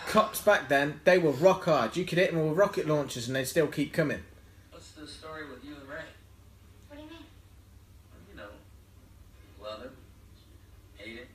[0.07, 1.95] Cops back then, they were rock hard.
[1.95, 4.23] You could hit them with rocket launchers and they'd still keep coming.
[4.71, 6.03] What's the story with you and Ray?
[6.89, 7.25] What do you mean?
[8.11, 8.49] Well, you know,
[9.63, 9.91] love him,
[10.95, 11.27] hate him,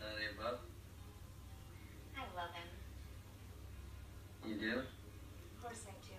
[0.00, 0.58] none of the above.
[2.16, 2.68] I love him.
[4.48, 4.78] You do?
[4.80, 6.18] Of course I do.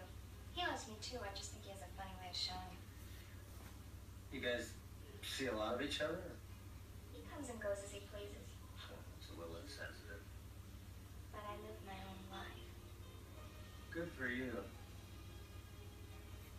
[0.53, 1.17] He loves me too.
[1.19, 2.77] I just think he has a funny way of showing.
[4.31, 4.69] You guys
[5.21, 6.17] see a lot of each other?
[7.13, 8.49] He comes and goes as he pleases.
[9.19, 10.23] It's a little insensitive.
[11.31, 12.65] But I live my own life.
[13.93, 14.57] Good for you.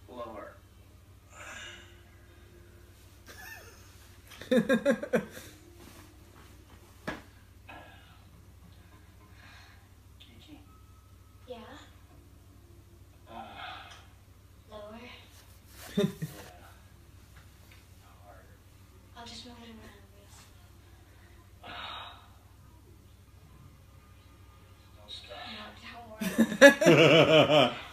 [0.08, 0.54] Lower.
[26.70, 27.83] ハハハハ。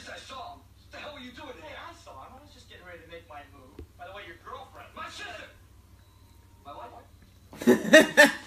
[0.00, 0.60] least I saw him.
[0.60, 1.76] What the hell were you doing hey, there?
[1.76, 2.32] I saw him.
[2.32, 3.84] I was just getting ready to make my move.
[3.98, 4.88] By the way, your girlfriend.
[4.96, 5.52] My sister!
[6.64, 8.32] My wife?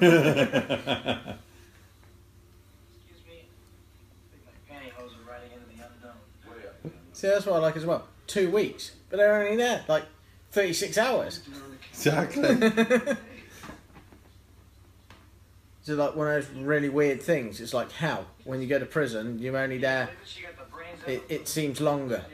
[7.12, 8.06] See, that's what I like as well.
[8.26, 10.04] Two weeks, but they're only there like
[10.52, 11.40] 36 hours.
[11.92, 13.16] Exactly.
[15.84, 17.60] So like one of those really weird things.
[17.60, 20.08] It's like how when you go to prison, you're only there.
[21.06, 22.24] It, it seems longer.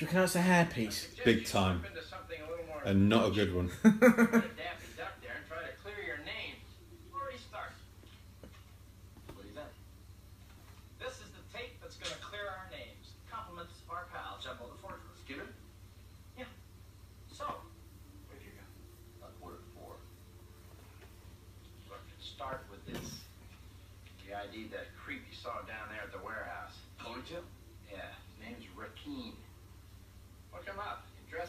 [0.00, 1.08] Do you reckon that's a hairpiece?
[1.26, 1.82] Big time.
[2.86, 3.70] And not a good one.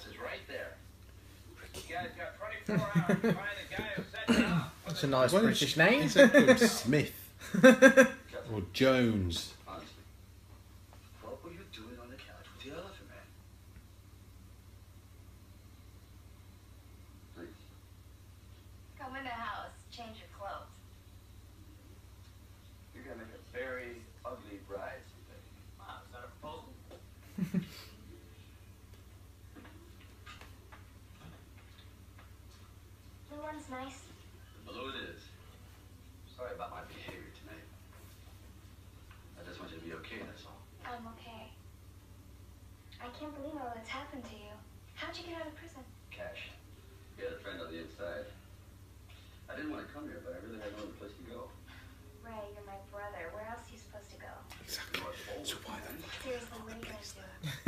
[0.08, 0.76] is right there.
[4.86, 6.10] That's a nice British name.
[6.58, 7.14] Smith.
[7.64, 9.54] or Jones.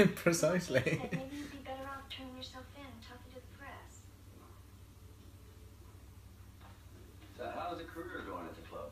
[0.15, 0.83] Precisely.
[0.83, 4.03] Maybe you'd be better off turning yourself in and talking to the press.
[7.37, 8.91] So how's the career going at the club?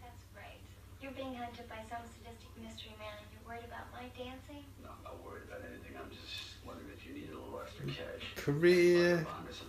[0.00, 0.60] That's great.
[1.02, 4.64] You're being hunted by some sadistic mystery man and you're worried about my dancing?
[4.80, 5.92] No, I'm not worried about anything.
[6.00, 8.24] I'm just wondering if you need a little extra cash.
[8.40, 9.26] Career.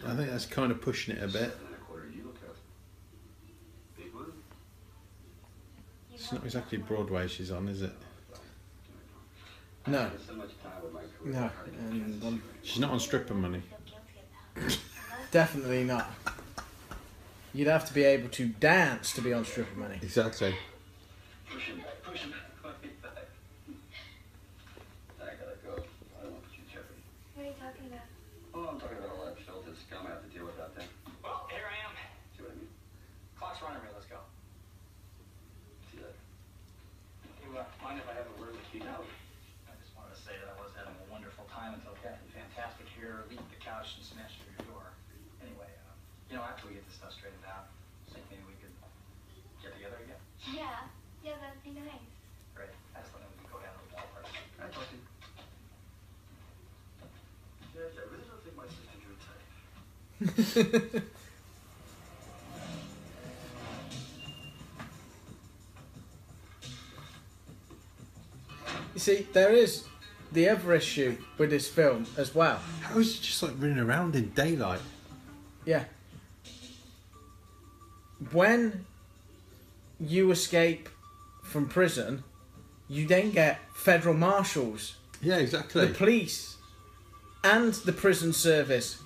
[0.08, 1.52] I think that's kind of pushing it a bit.
[6.14, 7.94] It's not exactly Broadway she's on, is it?
[9.90, 10.12] No.
[11.26, 11.50] No,
[11.90, 13.62] and um, She's not on stripper money.
[15.32, 16.10] definitely not.
[17.54, 20.00] You'd have to be able to dance to be on stripper money.
[20.02, 20.56] Exactly.
[43.00, 44.92] here, leave the couch and smash through your door.
[45.40, 45.96] Anyway, um,
[46.28, 47.72] you know, after we get this stuff straightened out,
[48.12, 48.76] I think maybe we could
[49.64, 50.20] get together again.
[50.52, 50.84] Yeah,
[51.24, 52.12] yeah, that'd be nice.
[52.52, 52.76] Great.
[52.92, 54.28] I just we to go down to the ballpark.
[54.28, 55.08] I talk to you?
[57.72, 58.68] Yeah, yeah, I really don't think my
[59.24, 61.08] type.
[68.96, 69.86] You see, there is
[70.32, 72.60] the other issue with this film as well.
[72.82, 74.82] How is it just like running around in daylight?
[75.66, 75.86] Yeah.
[78.32, 78.86] When
[80.00, 80.90] you escape
[81.44, 82.24] from prison,
[82.88, 85.88] you then get federal marshals, Yeah, exactly.
[85.88, 86.58] the police,
[87.44, 89.02] and the prison service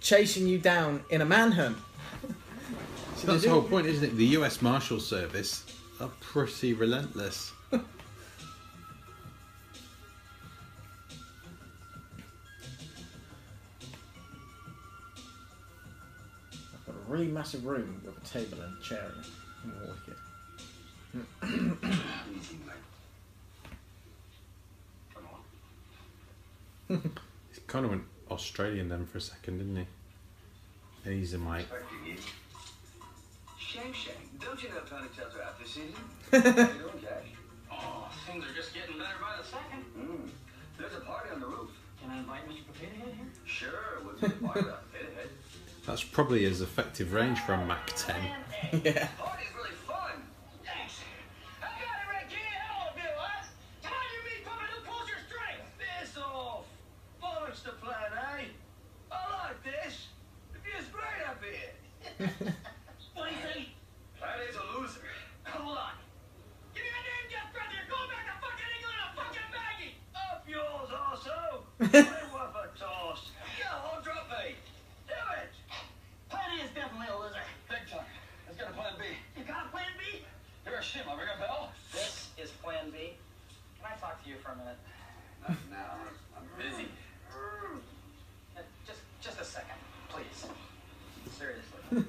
[0.00, 1.78] chasing you down in a manhunt.
[3.16, 4.16] So that's the whole point, isn't it?
[4.18, 4.60] The U.S.
[4.60, 5.64] Marshal Service
[5.98, 7.53] are pretty relentless.
[17.08, 19.26] Really massive room with a table and a chair in it.
[19.88, 20.16] Wicked.
[22.36, 22.84] Easy, mate.
[25.14, 27.00] Come on.
[27.52, 29.86] He kind of went Australian then for a second, didn't
[31.04, 31.10] he?
[31.10, 31.60] Easy, mate.
[31.60, 32.16] Expecting you.
[33.58, 35.94] Shang Shang, don't you know ponytails are out this season?
[36.30, 37.26] How you doing, Cash?
[37.72, 39.84] Oh, things are just getting better by the second.
[39.98, 40.30] Mm.
[40.78, 41.70] There's a party on the roof.
[42.00, 42.66] Can I invite Mr.
[42.72, 43.26] Potato Head here?
[43.44, 44.93] Sure, we'll do a party about the head.
[45.86, 48.16] That's probably his effective range for a Mac 10.
[48.82, 49.08] Yeah.
[49.20, 50.16] Party's really fun.
[50.64, 50.96] Thanks.
[51.60, 52.56] I got it right here.
[52.64, 53.44] Hello, Bill, huh?
[53.84, 55.68] How do you mean puppet who pulls your strings?
[55.76, 56.64] Piss off.
[57.20, 58.48] Bollocks the plan, eh?
[59.12, 60.08] I like this.
[60.56, 61.76] It feels great up here.
[63.12, 63.68] What do you say?
[64.16, 65.04] Patty's a loser.
[65.52, 65.92] Hold on.
[66.72, 67.78] Give me my name, Jeff Brother.
[67.84, 69.94] Go back to fucking England and fucking Maggie.
[70.16, 71.68] Up yours, also.
[71.84, 73.28] Play worth a toss.
[73.60, 74.56] Go on, drop me.
[75.04, 75.52] Do it.
[76.32, 77.44] Patty is definitely a loser.
[77.68, 78.08] Big time.
[78.44, 79.04] Let's get a plan B.
[79.40, 80.20] You got a plan B?
[80.66, 81.72] You're a shit, my ring a bell?
[81.90, 83.16] This is plan B.
[83.80, 84.78] Can I talk to you for a minute?
[85.42, 85.96] Not now.
[86.36, 86.86] I'm busy.
[87.32, 89.80] Uh, Just, just a second,
[90.12, 90.46] please.
[91.34, 91.80] Seriously.
[91.90, 92.04] You're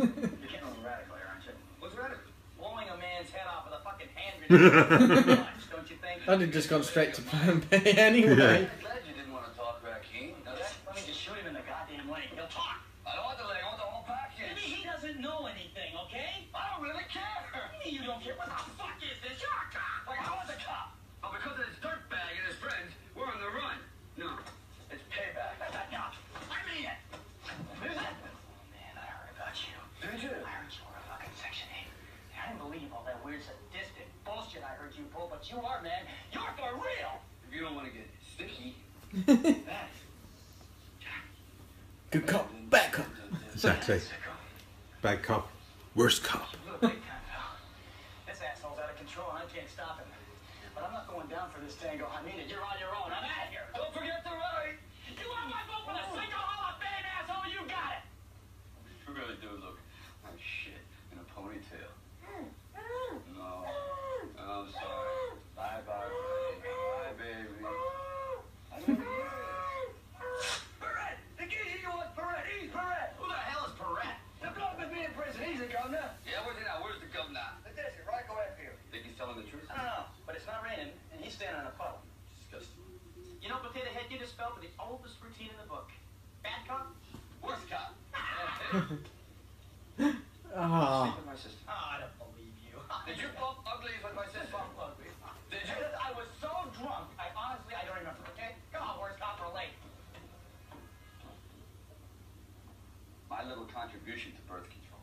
[0.52, 1.56] getting a little radical here, aren't you?
[1.80, 2.22] What's radical?
[2.60, 4.35] Blowing a man's head off with a fucking hand grenade.
[4.35, 4.35] Much, don't you think?
[6.28, 8.36] I'd have just gone straight to plan B anyway.
[8.36, 8.70] Yeah.
[8.70, 10.34] I'm glad you didn't want to talk, Raheem.
[10.46, 12.30] Now Let that, me just shoot him in the goddamn leg.
[12.34, 12.82] He'll talk.
[13.06, 14.62] I don't want the leg, I want the whole Maybe package.
[14.66, 16.50] he doesn't know anything, okay?
[16.54, 17.46] I don't really care.
[17.86, 18.34] You don't care.
[18.38, 19.38] What the fuck is this?
[19.42, 20.10] You're a cop.
[20.10, 20.98] Like, I was a cop.
[21.22, 23.78] But because of this dirtbag and his friends, we're on the run.
[24.18, 24.30] No,
[24.90, 25.58] it's payback.
[25.94, 26.10] No,
[26.50, 26.98] I mean it.
[27.86, 27.94] Man,
[28.98, 29.78] I heard about you.
[30.02, 30.34] Did you?
[30.42, 31.86] I heard you were a fucking Section 8.
[32.42, 35.82] I didn't believe all that weird sadistic bullshit I heard you pull, but you are,
[35.86, 36.06] man.
[36.34, 37.22] You're for real.
[37.48, 38.76] If you don't want to get sticky,
[39.30, 39.64] Man,
[42.12, 43.06] Good cop, bad cop.
[43.54, 44.02] Exactly.
[45.02, 45.50] Bad cop,
[45.96, 46.48] worst cop.
[46.66, 47.56] look, big time, pal.
[48.28, 50.08] This asshole's out of control and I can't stop him.
[50.74, 52.08] But I'm not going down for this tango.
[52.12, 52.48] I mean it.
[52.50, 53.12] You're on your own.
[53.12, 53.68] I'm out of here.
[53.76, 54.76] don't forget the right.
[55.08, 57.48] You want my vote for the single Hall of Fame, asshole?
[57.48, 58.04] You got it.
[59.08, 59.80] You really do look
[60.24, 60.82] like shit
[61.12, 61.92] in a ponytail.
[63.36, 63.64] No,
[64.40, 65.40] I'm sorry.
[65.56, 67.64] Bye, bye, bye, baby.
[68.72, 68.98] I love you.
[70.84, 71.16] Perret!
[71.40, 72.44] The geezer you want Perret!
[72.60, 73.16] He's Perret!
[73.16, 74.20] Who the hell is Perret?
[74.44, 76.12] The bloke with me in prison, he's the governor.
[76.28, 76.84] Yeah, where's he now?
[76.84, 77.48] Where's the governor?
[77.64, 78.74] Look this, right go after you.
[78.92, 79.64] Think he's telling the truth?
[79.72, 82.04] I don't know, but it's not raining, and he's standing in a puddle.
[82.44, 82.84] Disgusting.
[83.40, 85.88] You know, Potato Head, you just spelled the oldest routine in the book.
[86.44, 86.92] Bad cop?
[87.42, 87.96] Worst cop.
[90.56, 91.64] Ah, Sleep with my sister.
[91.68, 92.76] Oh, I don't believe you.
[93.08, 94.52] Did you bump uglies with my sister?
[94.52, 95.08] Bump ugly.
[95.52, 95.78] Did you?
[96.00, 98.56] I was so drunk, I honestly, I don't remember, okay?
[98.74, 99.76] Come on, worst cop, we're late.
[103.30, 105.00] My little contribution to birth control.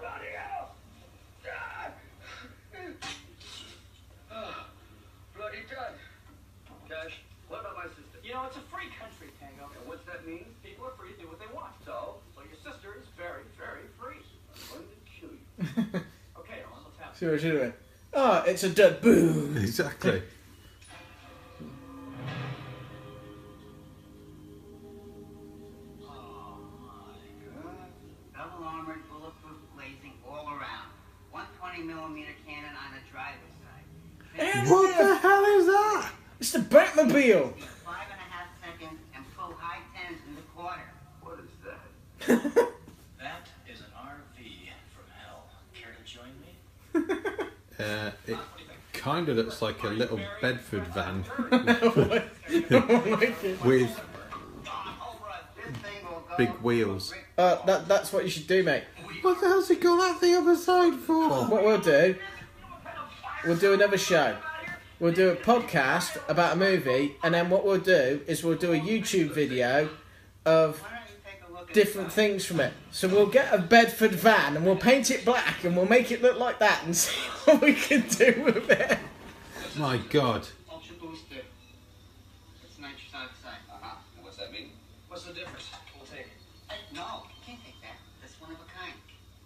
[0.00, 0.76] Bloody hell!
[5.34, 5.94] Bloody done.
[6.88, 8.20] Cash, what about my sister?
[8.22, 9.72] You know, it's a free country, Tango.
[9.72, 10.44] And what's that mean?
[10.62, 11.72] People are free to do what they want.
[11.84, 14.20] So, So your sister is very, very free.
[14.52, 16.00] I'm going to kill you.
[16.38, 17.18] Okay, Ellen, let's have it.
[17.18, 17.72] see what you're doing.
[18.12, 19.00] Oh, it's a dud.
[19.00, 19.56] Boom.
[19.56, 20.22] Exactly.
[49.60, 51.24] looks like a little Bedford van
[52.04, 52.66] with This
[55.76, 57.14] thing will go big wheels.
[57.38, 58.84] Uh, that, that's what you should do, mate.
[59.22, 61.28] What the hell's he got that the other side for?
[61.28, 62.16] What we'll do,
[63.46, 64.36] we'll do another show.
[65.00, 68.72] We'll do a podcast about a movie, and then what we'll do is we'll do
[68.72, 69.88] a YouTube video
[70.44, 72.72] of Why don't you take a look at different things from it.
[72.90, 76.22] So we'll get a Bedford van and we'll paint it black and we'll make it
[76.22, 78.98] look like that and see what we can do with it.
[79.78, 80.46] My God.
[80.72, 81.44] Ultra booster.
[82.64, 83.60] It's nitrous oxide.
[83.68, 83.96] Uh-huh.
[84.16, 84.70] And what's that mean?
[85.08, 85.68] What's the difference?
[85.94, 86.40] We'll take it.
[86.68, 88.00] Hey, no, you can't take that.
[88.22, 88.96] That's one of a kind.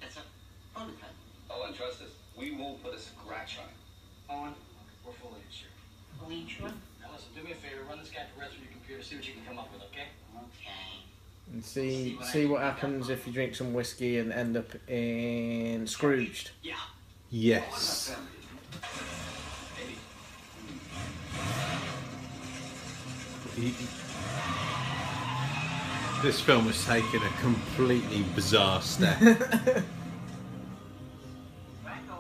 [0.00, 0.22] That's a
[0.72, 1.18] prototype.
[1.50, 2.14] Owen, trust us.
[2.38, 3.78] We won't put a scratch on it.
[4.30, 4.54] Owen,
[5.04, 5.74] we're fully insured.
[6.22, 6.78] Fully insured?
[7.02, 9.34] Now listen, do me a favor, run this calculator through your computer, see what you
[9.34, 10.14] can come up with, okay?
[10.36, 11.02] Okay.
[11.52, 16.52] And see see what happens if you drink some whiskey and end up in Scrooged.
[16.62, 16.74] Yeah.
[17.30, 18.14] Yes.
[23.56, 23.74] He-
[26.22, 29.16] This film has taken a completely bizarre step.
[29.18, 29.34] Franco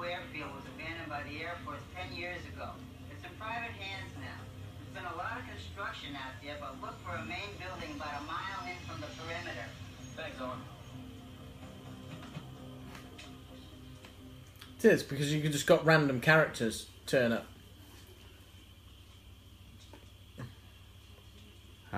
[0.02, 2.70] Airfield was abandoned by the Air Force 10 years ago.
[3.10, 4.40] It's in private hands now.
[4.78, 8.20] There's been a lot of construction out there, but look for a main building about
[8.22, 9.66] a mile in from the perimeter.
[10.16, 10.58] Thanks, Owen.
[14.78, 17.46] It is because you could just got random characters turn up.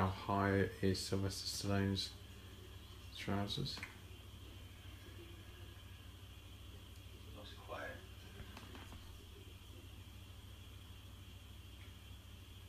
[0.03, 2.11] How high is Sylvester Stallone's
[3.16, 3.76] trousers?
[7.36, 7.84] Looks quiet.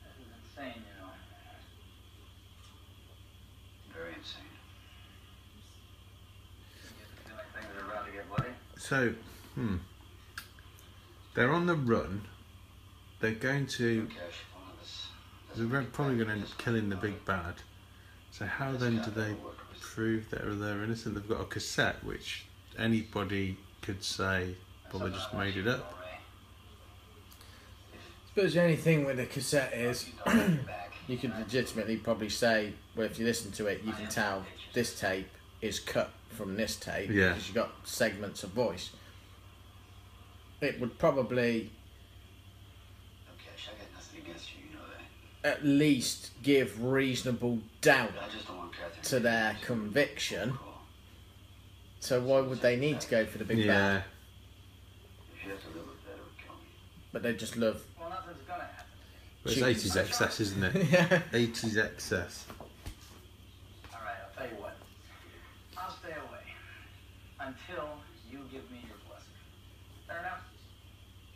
[0.04, 1.10] This is insane, you know.
[3.96, 4.44] Very insane.
[7.00, 8.54] You feel like things are about to get bloody?
[8.78, 9.16] So,
[9.56, 9.78] hmm.
[11.34, 12.28] They're on the run.
[13.22, 14.06] They're going to.
[14.06, 14.53] Cash, one of us.
[15.56, 17.56] They're probably going to end up killing the big bad.
[18.32, 19.36] So how then do they
[19.80, 21.16] prove that they're innocent?
[21.16, 22.46] They've got a cassette, which
[22.78, 24.56] anybody could say,
[24.92, 25.94] well, they just made it up.
[28.30, 30.10] suppose the only thing with a cassette is
[31.08, 35.00] you could legitimately probably say, well, if you listen to it, you can tell this
[35.00, 35.28] tape
[35.62, 37.30] is cut from this tape Yeah.
[37.30, 38.90] because you've got segments of voice.
[40.62, 41.72] It would probably
[43.28, 45.04] No, Cash, I got nothing against you, you know that.
[45.44, 50.58] At least give reasonable doubt I just don't want Catherine to their conviction.
[52.00, 53.68] So why would they need to go for the big Yeah.
[53.68, 54.04] bad?
[55.36, 56.62] If you have to live with that, it would kill me.
[57.12, 57.82] But they just love.
[58.00, 58.86] Well, nothing's gonna happen.
[59.46, 60.76] It's 80s excess, isn't it?
[60.92, 61.22] yeah.
[61.32, 62.46] 80s excess.
[63.94, 64.76] All right, I'll tell you what.
[65.78, 66.44] I'll stay away
[67.40, 67.98] until
[68.32, 69.36] you give me your blessing.
[70.08, 70.44] Fair enough?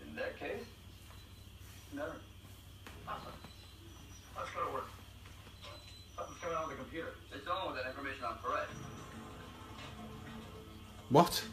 [0.01, 0.63] In that case,
[1.93, 2.15] Never.
[3.07, 3.31] Awesome.
[4.35, 4.89] Let's go to work.
[6.15, 6.39] Something's
[7.01, 7.35] coming on the computer.
[7.35, 8.67] it's on with that information on Perret.
[11.09, 11.43] What?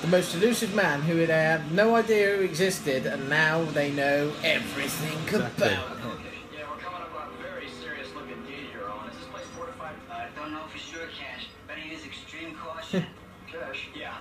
[0.00, 4.32] The most elusive man who had had no idea who existed, and now they know
[4.42, 5.68] everything Exactly.
[5.74, 6.20] about him.
[6.52, 9.08] Yeah, we're coming up on a very serious looking gate here, Owen.
[9.12, 9.94] Is this place fortified?
[10.10, 11.46] I don't know for sure, Cash.
[11.68, 13.06] Better use extreme caution.
[13.46, 13.90] Cash?
[13.94, 14.16] Yeah.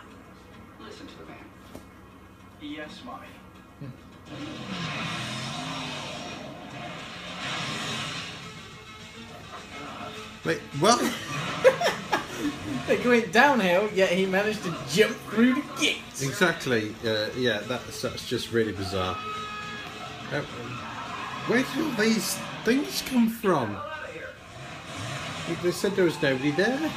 [0.80, 1.45] Listen to the man.
[2.61, 3.26] Yes, mommy.
[10.45, 10.99] Wait, what?
[12.87, 16.01] They went downhill, yet he managed to jump through the gate.
[16.19, 16.93] exactly.
[17.05, 19.15] Uh, yeah, that's, that's just really bizarre.
[20.31, 20.41] Uh,
[21.47, 23.77] where did all these things come from?
[25.61, 26.91] They said there was nobody there.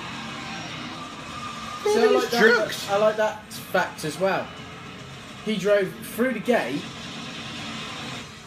[1.82, 2.86] So I like, that.
[2.90, 4.46] I like that fact as well.
[5.44, 6.80] He drove through the gate,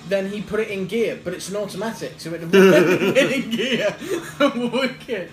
[0.09, 3.95] then he put it in gear, but it's an automatic, so it went in gear.
[4.39, 5.29] Wicked.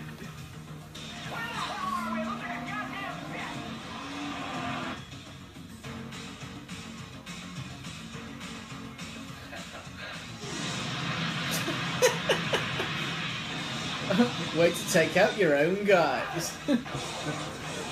[14.57, 16.51] Way to take out your own guys.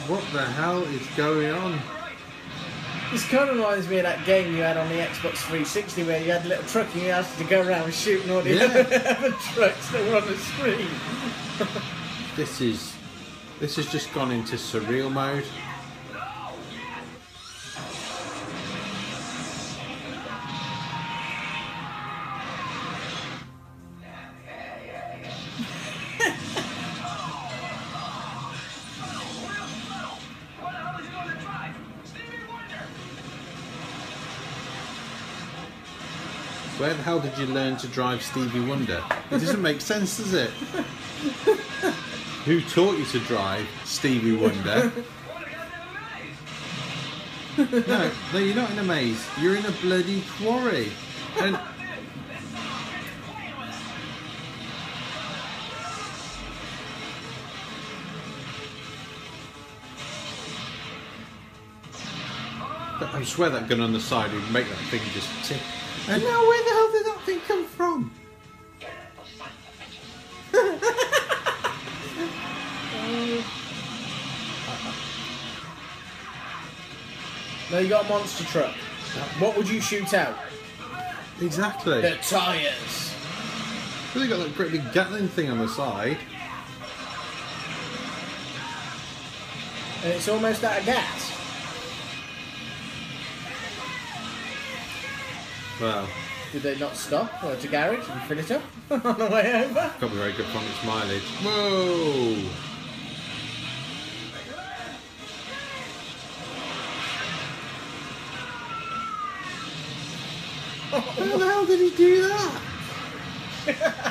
[0.08, 1.80] What the hell is going on?
[3.12, 6.18] This kind of reminds me of that game you had on the Xbox 360 where
[6.24, 8.64] you had a little truck and you had to go around shooting all the Yeah.
[9.18, 10.88] other trucks that were on the screen.
[12.36, 12.94] This is
[13.60, 15.44] this has just gone into surreal mode.
[36.82, 39.04] Where the hell did you learn to drive Stevie Wonder?
[39.30, 40.50] It doesn't make sense, does it?
[42.44, 44.88] Who taught you to drive Stevie Wonder?
[44.88, 45.50] What a
[47.56, 47.86] goddamn maze!
[47.86, 49.24] No, no, you're not in a maze.
[49.40, 50.90] You're in a bloody quarry.
[51.38, 51.56] And
[63.00, 65.62] I swear that gun on the side would make that thing just tick.
[66.08, 66.71] And now where the
[67.46, 68.10] come from?
[77.72, 78.74] Now you got a monster truck.
[79.38, 80.36] What would you shoot out?
[81.40, 82.02] Exactly.
[82.02, 83.14] The tyres.
[84.14, 86.18] Well, they got that great big Gatling thing on the side.
[90.04, 91.32] And it's almost out of gas.
[95.80, 96.06] Well,
[96.52, 99.64] Did they not stop uh, at a garage and fill it up on the way
[99.64, 99.72] over?
[99.72, 101.22] got to be very good from its mileage.
[101.42, 102.36] Whoa!
[110.92, 111.00] How
[111.38, 112.60] the hell did he do that?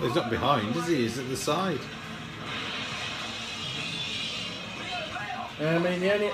[0.00, 0.96] He's not behind, is he?
[0.96, 1.80] He's at the side.
[5.60, 6.30] I mean, the only.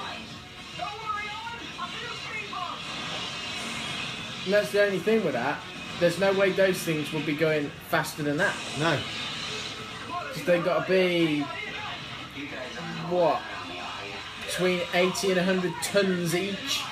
[4.45, 5.59] And that's the only thing with that.
[5.99, 8.55] There's no way those things will be going faster than that.
[8.79, 8.97] No.
[10.29, 11.41] Because they've got to be.
[13.11, 13.41] What?
[14.47, 16.83] Between 80 and 100 tons each.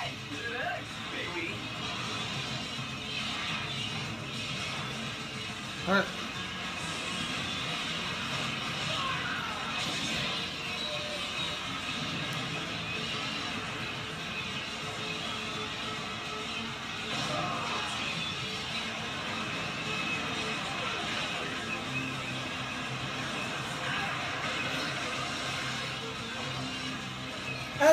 [5.87, 6.05] Alright.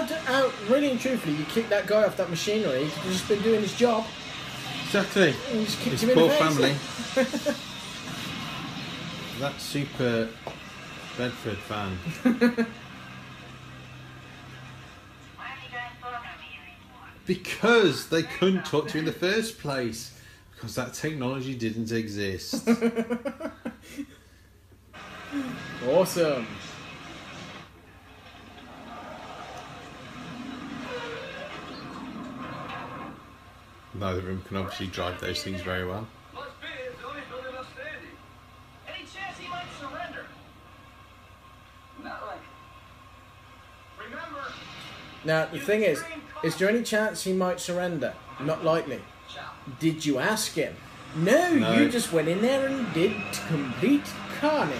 [0.03, 3.29] How, do, how, really and truthfully, you kick that guy off that machinery, he's just
[3.29, 4.05] been doing his job.
[4.87, 5.33] Exactly.
[5.51, 6.41] And you just kicked His him in poor the face.
[7.15, 7.55] family.
[9.39, 10.29] that super
[11.17, 11.93] Bedford van.
[11.93, 12.35] Why are
[15.55, 17.07] you guys talking to me anymore?
[17.25, 20.19] Because they couldn't talk to you in the first place.
[20.53, 22.69] Because that technology didn't exist.
[25.89, 26.47] Awesome.
[34.03, 36.09] Neither of them can obviously drive those things very well.
[36.35, 38.11] Must be it's the only building left standing.
[38.89, 40.27] Any chance he might surrender?
[42.03, 42.41] Not like
[44.05, 44.53] Remember,
[45.25, 46.03] Now, the thing is,
[46.43, 48.15] is there any chance he might surrender?
[48.41, 49.03] Not likely.
[49.79, 50.75] Did you ask him?
[51.15, 51.75] No, No.
[51.75, 53.15] you just went in there and did
[53.47, 54.79] complete carnage.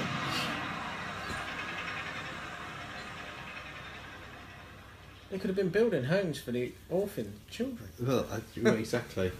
[5.33, 7.89] They could have been building homes for the orphan children.
[7.99, 9.33] Well, I- exactly.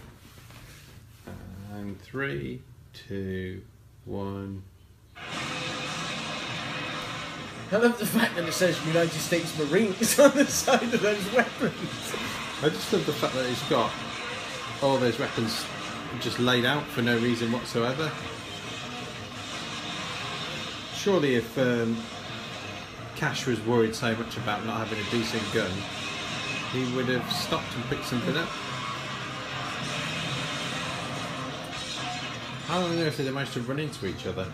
[1.71, 2.61] And three,
[2.93, 3.61] two,
[4.05, 4.63] one.
[7.71, 11.31] I love the fact that it says United States Marines on the side of those
[11.31, 11.75] weapons.
[12.63, 13.91] I just love the fact that it's got
[14.81, 15.63] all those weapons
[16.21, 18.11] just laid out for no reason whatsoever.
[20.95, 21.95] Surely, if um,
[23.15, 25.71] Cash was worried so much about not having a decent gun,
[26.71, 28.49] he would have stopped and picked something up.
[32.67, 34.47] How long ago did they manage to run into each other?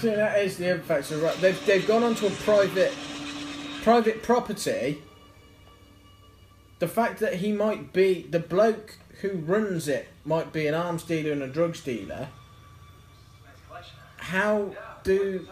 [0.00, 1.34] So that is the other factor, right?
[1.40, 2.92] They've they've gone onto a private
[3.82, 5.02] private property.
[6.78, 11.02] The fact that he might be the bloke who runs it might be an arms
[11.04, 12.28] dealer and a drugs dealer.
[14.18, 14.74] How
[15.04, 15.46] do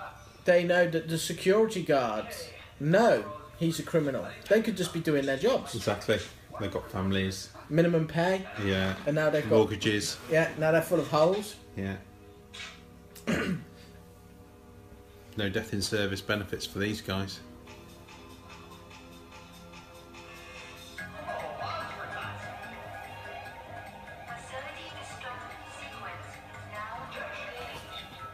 [0.44, 2.48] they know that the security guards
[2.80, 3.24] know
[3.58, 4.26] he's a criminal?
[4.50, 5.74] They could just be doing their jobs.
[5.74, 6.18] Exactly.
[6.60, 7.50] They've got families.
[7.70, 8.94] Minimum pay, Yeah.
[9.06, 10.18] and now they've got Mortgages.
[10.30, 10.50] yeah.
[10.58, 11.54] Now they're full of holes.
[11.76, 11.96] Yeah.
[15.36, 17.40] no death in service benefits for these guys.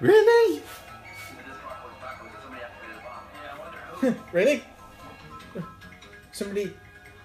[0.01, 0.63] Really?
[4.33, 4.65] Really?
[6.33, 6.73] Somebody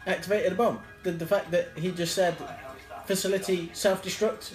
[0.06, 0.80] activated a bomb.
[1.04, 2.36] The, the fact that he just said
[3.06, 4.52] facility self destruct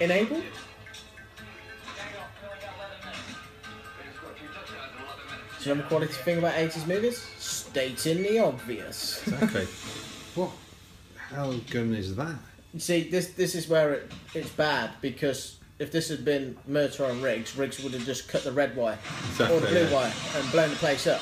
[0.00, 0.42] enabled?
[5.58, 7.18] Is there another quality thing about 80s movies?
[7.38, 9.22] Stating the obvious.
[9.26, 9.64] Exactly.
[10.34, 10.50] what
[11.30, 12.36] how gun is that?
[12.74, 17.10] You see, this this is where it, it's bad because if this had been Murtaugh
[17.10, 18.98] and Riggs, Riggs would have just cut the red wire
[19.30, 19.92] Exactly, or the blue yeah.
[19.92, 21.20] wire and blown the place up.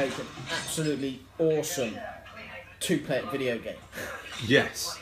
[0.00, 1.94] make an absolutely awesome
[2.80, 3.74] two-player video game.
[4.46, 4.98] Yes.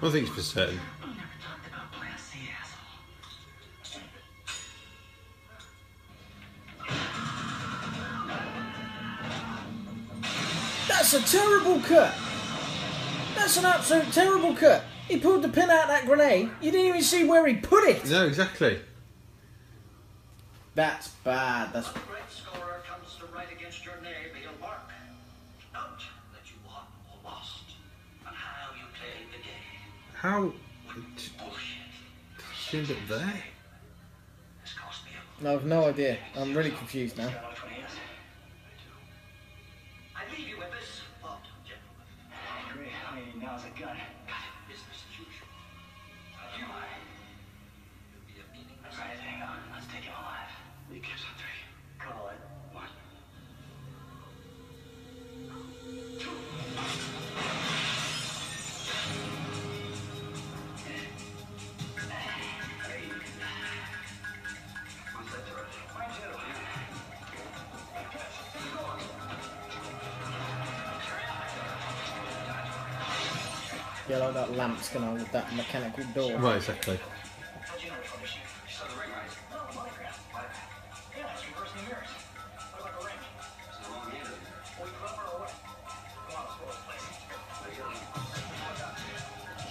[0.00, 0.78] One thing's for certain.
[10.88, 12.14] That's a terrible cut.
[13.34, 14.84] That's an absolute terrible cut.
[15.08, 16.50] He pulled the pin out of that grenade.
[16.60, 18.08] You didn't even see where he put it.
[18.08, 18.80] No, exactly.
[20.74, 21.72] That's bad.
[21.72, 21.88] That's.
[30.20, 30.52] How
[32.72, 33.42] did up there?
[35.40, 36.18] No, I've no idea.
[36.36, 37.30] I'm really confused now.
[74.68, 76.38] clamps going on with that mechanical door.
[76.38, 76.98] Right, exactly.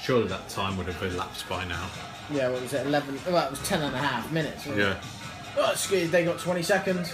[0.02, 1.89] Surely that time would have elapsed by now.
[2.32, 3.20] Yeah, what was it, 11?
[3.28, 4.66] Well, it was 10 and a half minutes.
[4.66, 4.91] yeah.
[4.91, 4.98] It?
[5.58, 7.14] Oh, excuse they got 20 seconds.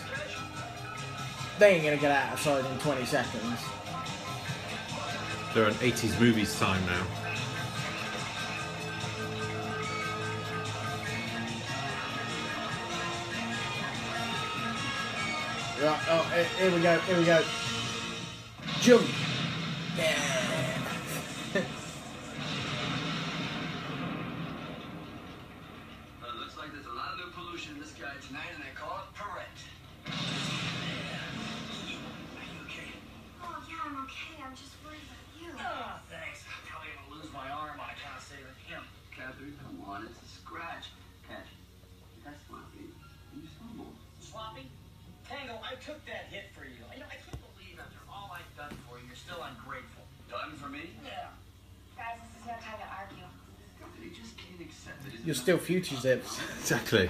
[1.58, 3.60] They ain't going to get out of sight in 20 seconds.
[5.54, 7.23] They're on 80s movies time now.
[15.84, 16.24] Right, oh,
[16.58, 17.44] here, we go, here we go.
[18.80, 19.04] Jump.
[19.98, 20.16] Yeah.
[26.40, 27.82] looks like there's a lot of new pollution in
[28.26, 28.72] tonight, and I
[45.86, 46.80] took that hit for you.
[46.90, 50.04] I, you know, I can't believe after all I've done for you, you're still ungrateful.
[50.32, 50.96] Done for me?
[51.04, 51.28] Yeah.
[51.98, 53.28] Guys, this is no time to argue.
[54.02, 55.20] You just can't accept it.
[55.26, 56.40] You're still future zips.
[56.60, 57.10] Exactly.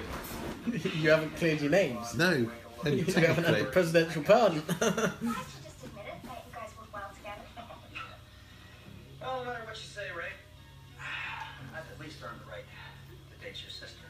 [1.00, 2.14] you haven't cleared your names.
[2.16, 2.50] No.
[2.84, 4.62] And you haven't had a presidential pardon.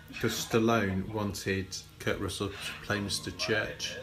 [0.08, 1.66] because Stallone wanted
[1.98, 2.54] Kurt Russell to
[2.86, 3.36] play Mr.
[3.36, 3.96] Church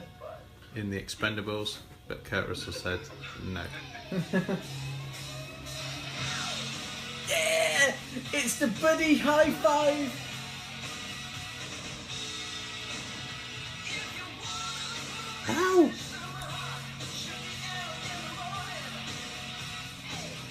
[0.76, 2.99] in The Expendables, but Kurt Russell said
[3.45, 3.61] no.
[7.30, 7.93] yeah,
[8.34, 10.28] it's the buddy high five.
[15.49, 15.91] Ow!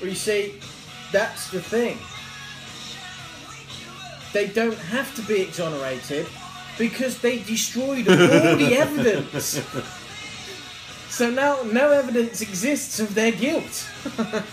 [0.01, 0.55] Well, you see,
[1.13, 1.99] that's the thing.
[4.33, 6.27] They don't have to be exonerated
[6.79, 8.17] because they destroyed all
[8.57, 9.61] the evidence.
[11.11, 13.87] So now no evidence exists of their guilt.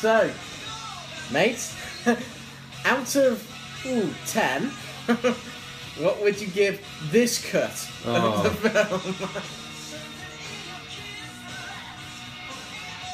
[0.00, 0.30] so,
[1.32, 1.74] mates,
[2.84, 4.62] out of ooh, 10,
[5.98, 8.44] what would you give this cut Oh.
[8.46, 9.16] of the film?
[9.20, 9.42] Uh,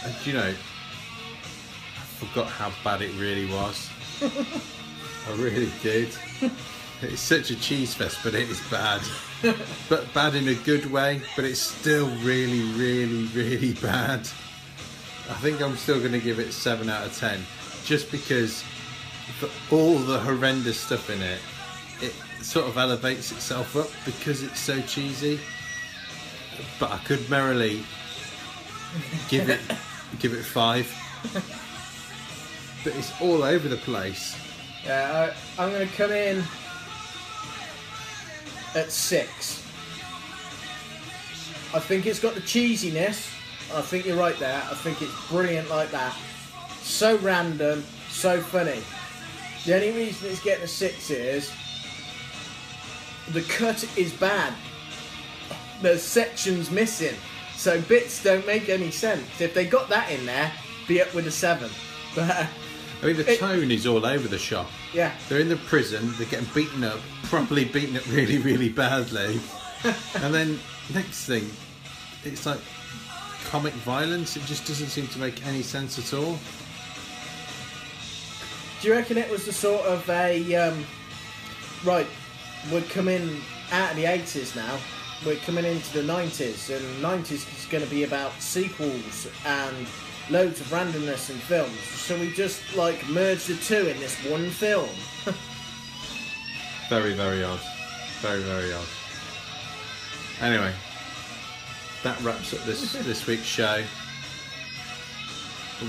[0.05, 0.51] and you know,
[1.97, 3.89] I forgot how bad it really was.
[4.23, 6.11] I really did.
[7.03, 9.03] It's such a cheese fest, but it is bad.
[9.91, 14.21] But bad in a good way, but it's still really, really, really bad.
[14.21, 17.41] I think I'm still going to give it 7 out of 10.
[17.85, 18.63] Just because
[19.39, 21.41] for all the horrendous stuff in it,
[22.01, 25.41] it sort of elevates itself up because it's so cheesy.
[26.79, 27.85] But I could merrily
[29.29, 29.61] give it
[30.19, 30.91] give it five.
[32.85, 34.37] But it's all over the place.
[34.85, 36.45] Yeah, I, I'm going to come in
[38.75, 39.63] at six.
[41.75, 43.31] I think it's got the cheesiness.
[43.75, 44.63] I think you're right there.
[44.71, 46.17] I think it's brilliant like that.
[46.83, 48.81] So random, so funny.
[49.65, 51.51] The only reason it's getting a six is
[53.33, 54.53] the cut is bad.
[55.81, 57.17] There's sections missing,
[57.57, 59.41] so bits don't make any sense.
[59.41, 60.53] If they got that in there,
[60.87, 61.71] be up with a seven.
[62.15, 62.47] But
[63.03, 64.71] I mean, the It- tone is all over the shop.
[64.93, 69.41] yeah, They're in the prison, they're getting beaten up, properly beaten up really, really badly.
[70.15, 70.59] and then,
[70.93, 71.51] next thing,
[72.25, 72.61] it's like
[73.51, 74.37] comic violence.
[74.37, 76.39] It just doesn't seem to make any sense at all.
[78.81, 80.85] Do you reckon it was the sort of a um,
[81.85, 82.07] right?
[82.73, 83.41] We're coming
[83.73, 84.79] out of the eighties now.
[85.25, 89.87] We're coming into the nineties, and nineties is going to be about sequels and
[90.31, 91.79] loads of randomness in films.
[91.81, 94.89] So we just like merge the two in this one film.
[96.89, 97.61] Very, very odd.
[98.21, 98.87] Very, very odd.
[100.41, 100.73] Anyway,
[102.03, 103.83] that wraps up this this week's show.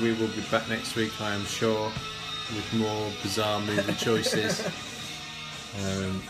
[0.01, 1.91] We will be back next week, I am sure,
[2.49, 4.65] with more bizarre movie choices.
[5.77, 6.21] Um,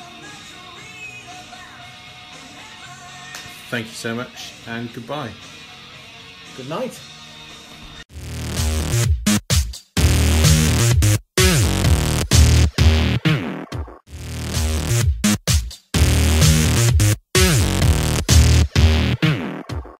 [3.69, 5.31] thank you so much, and goodbye.
[6.57, 6.99] Good night.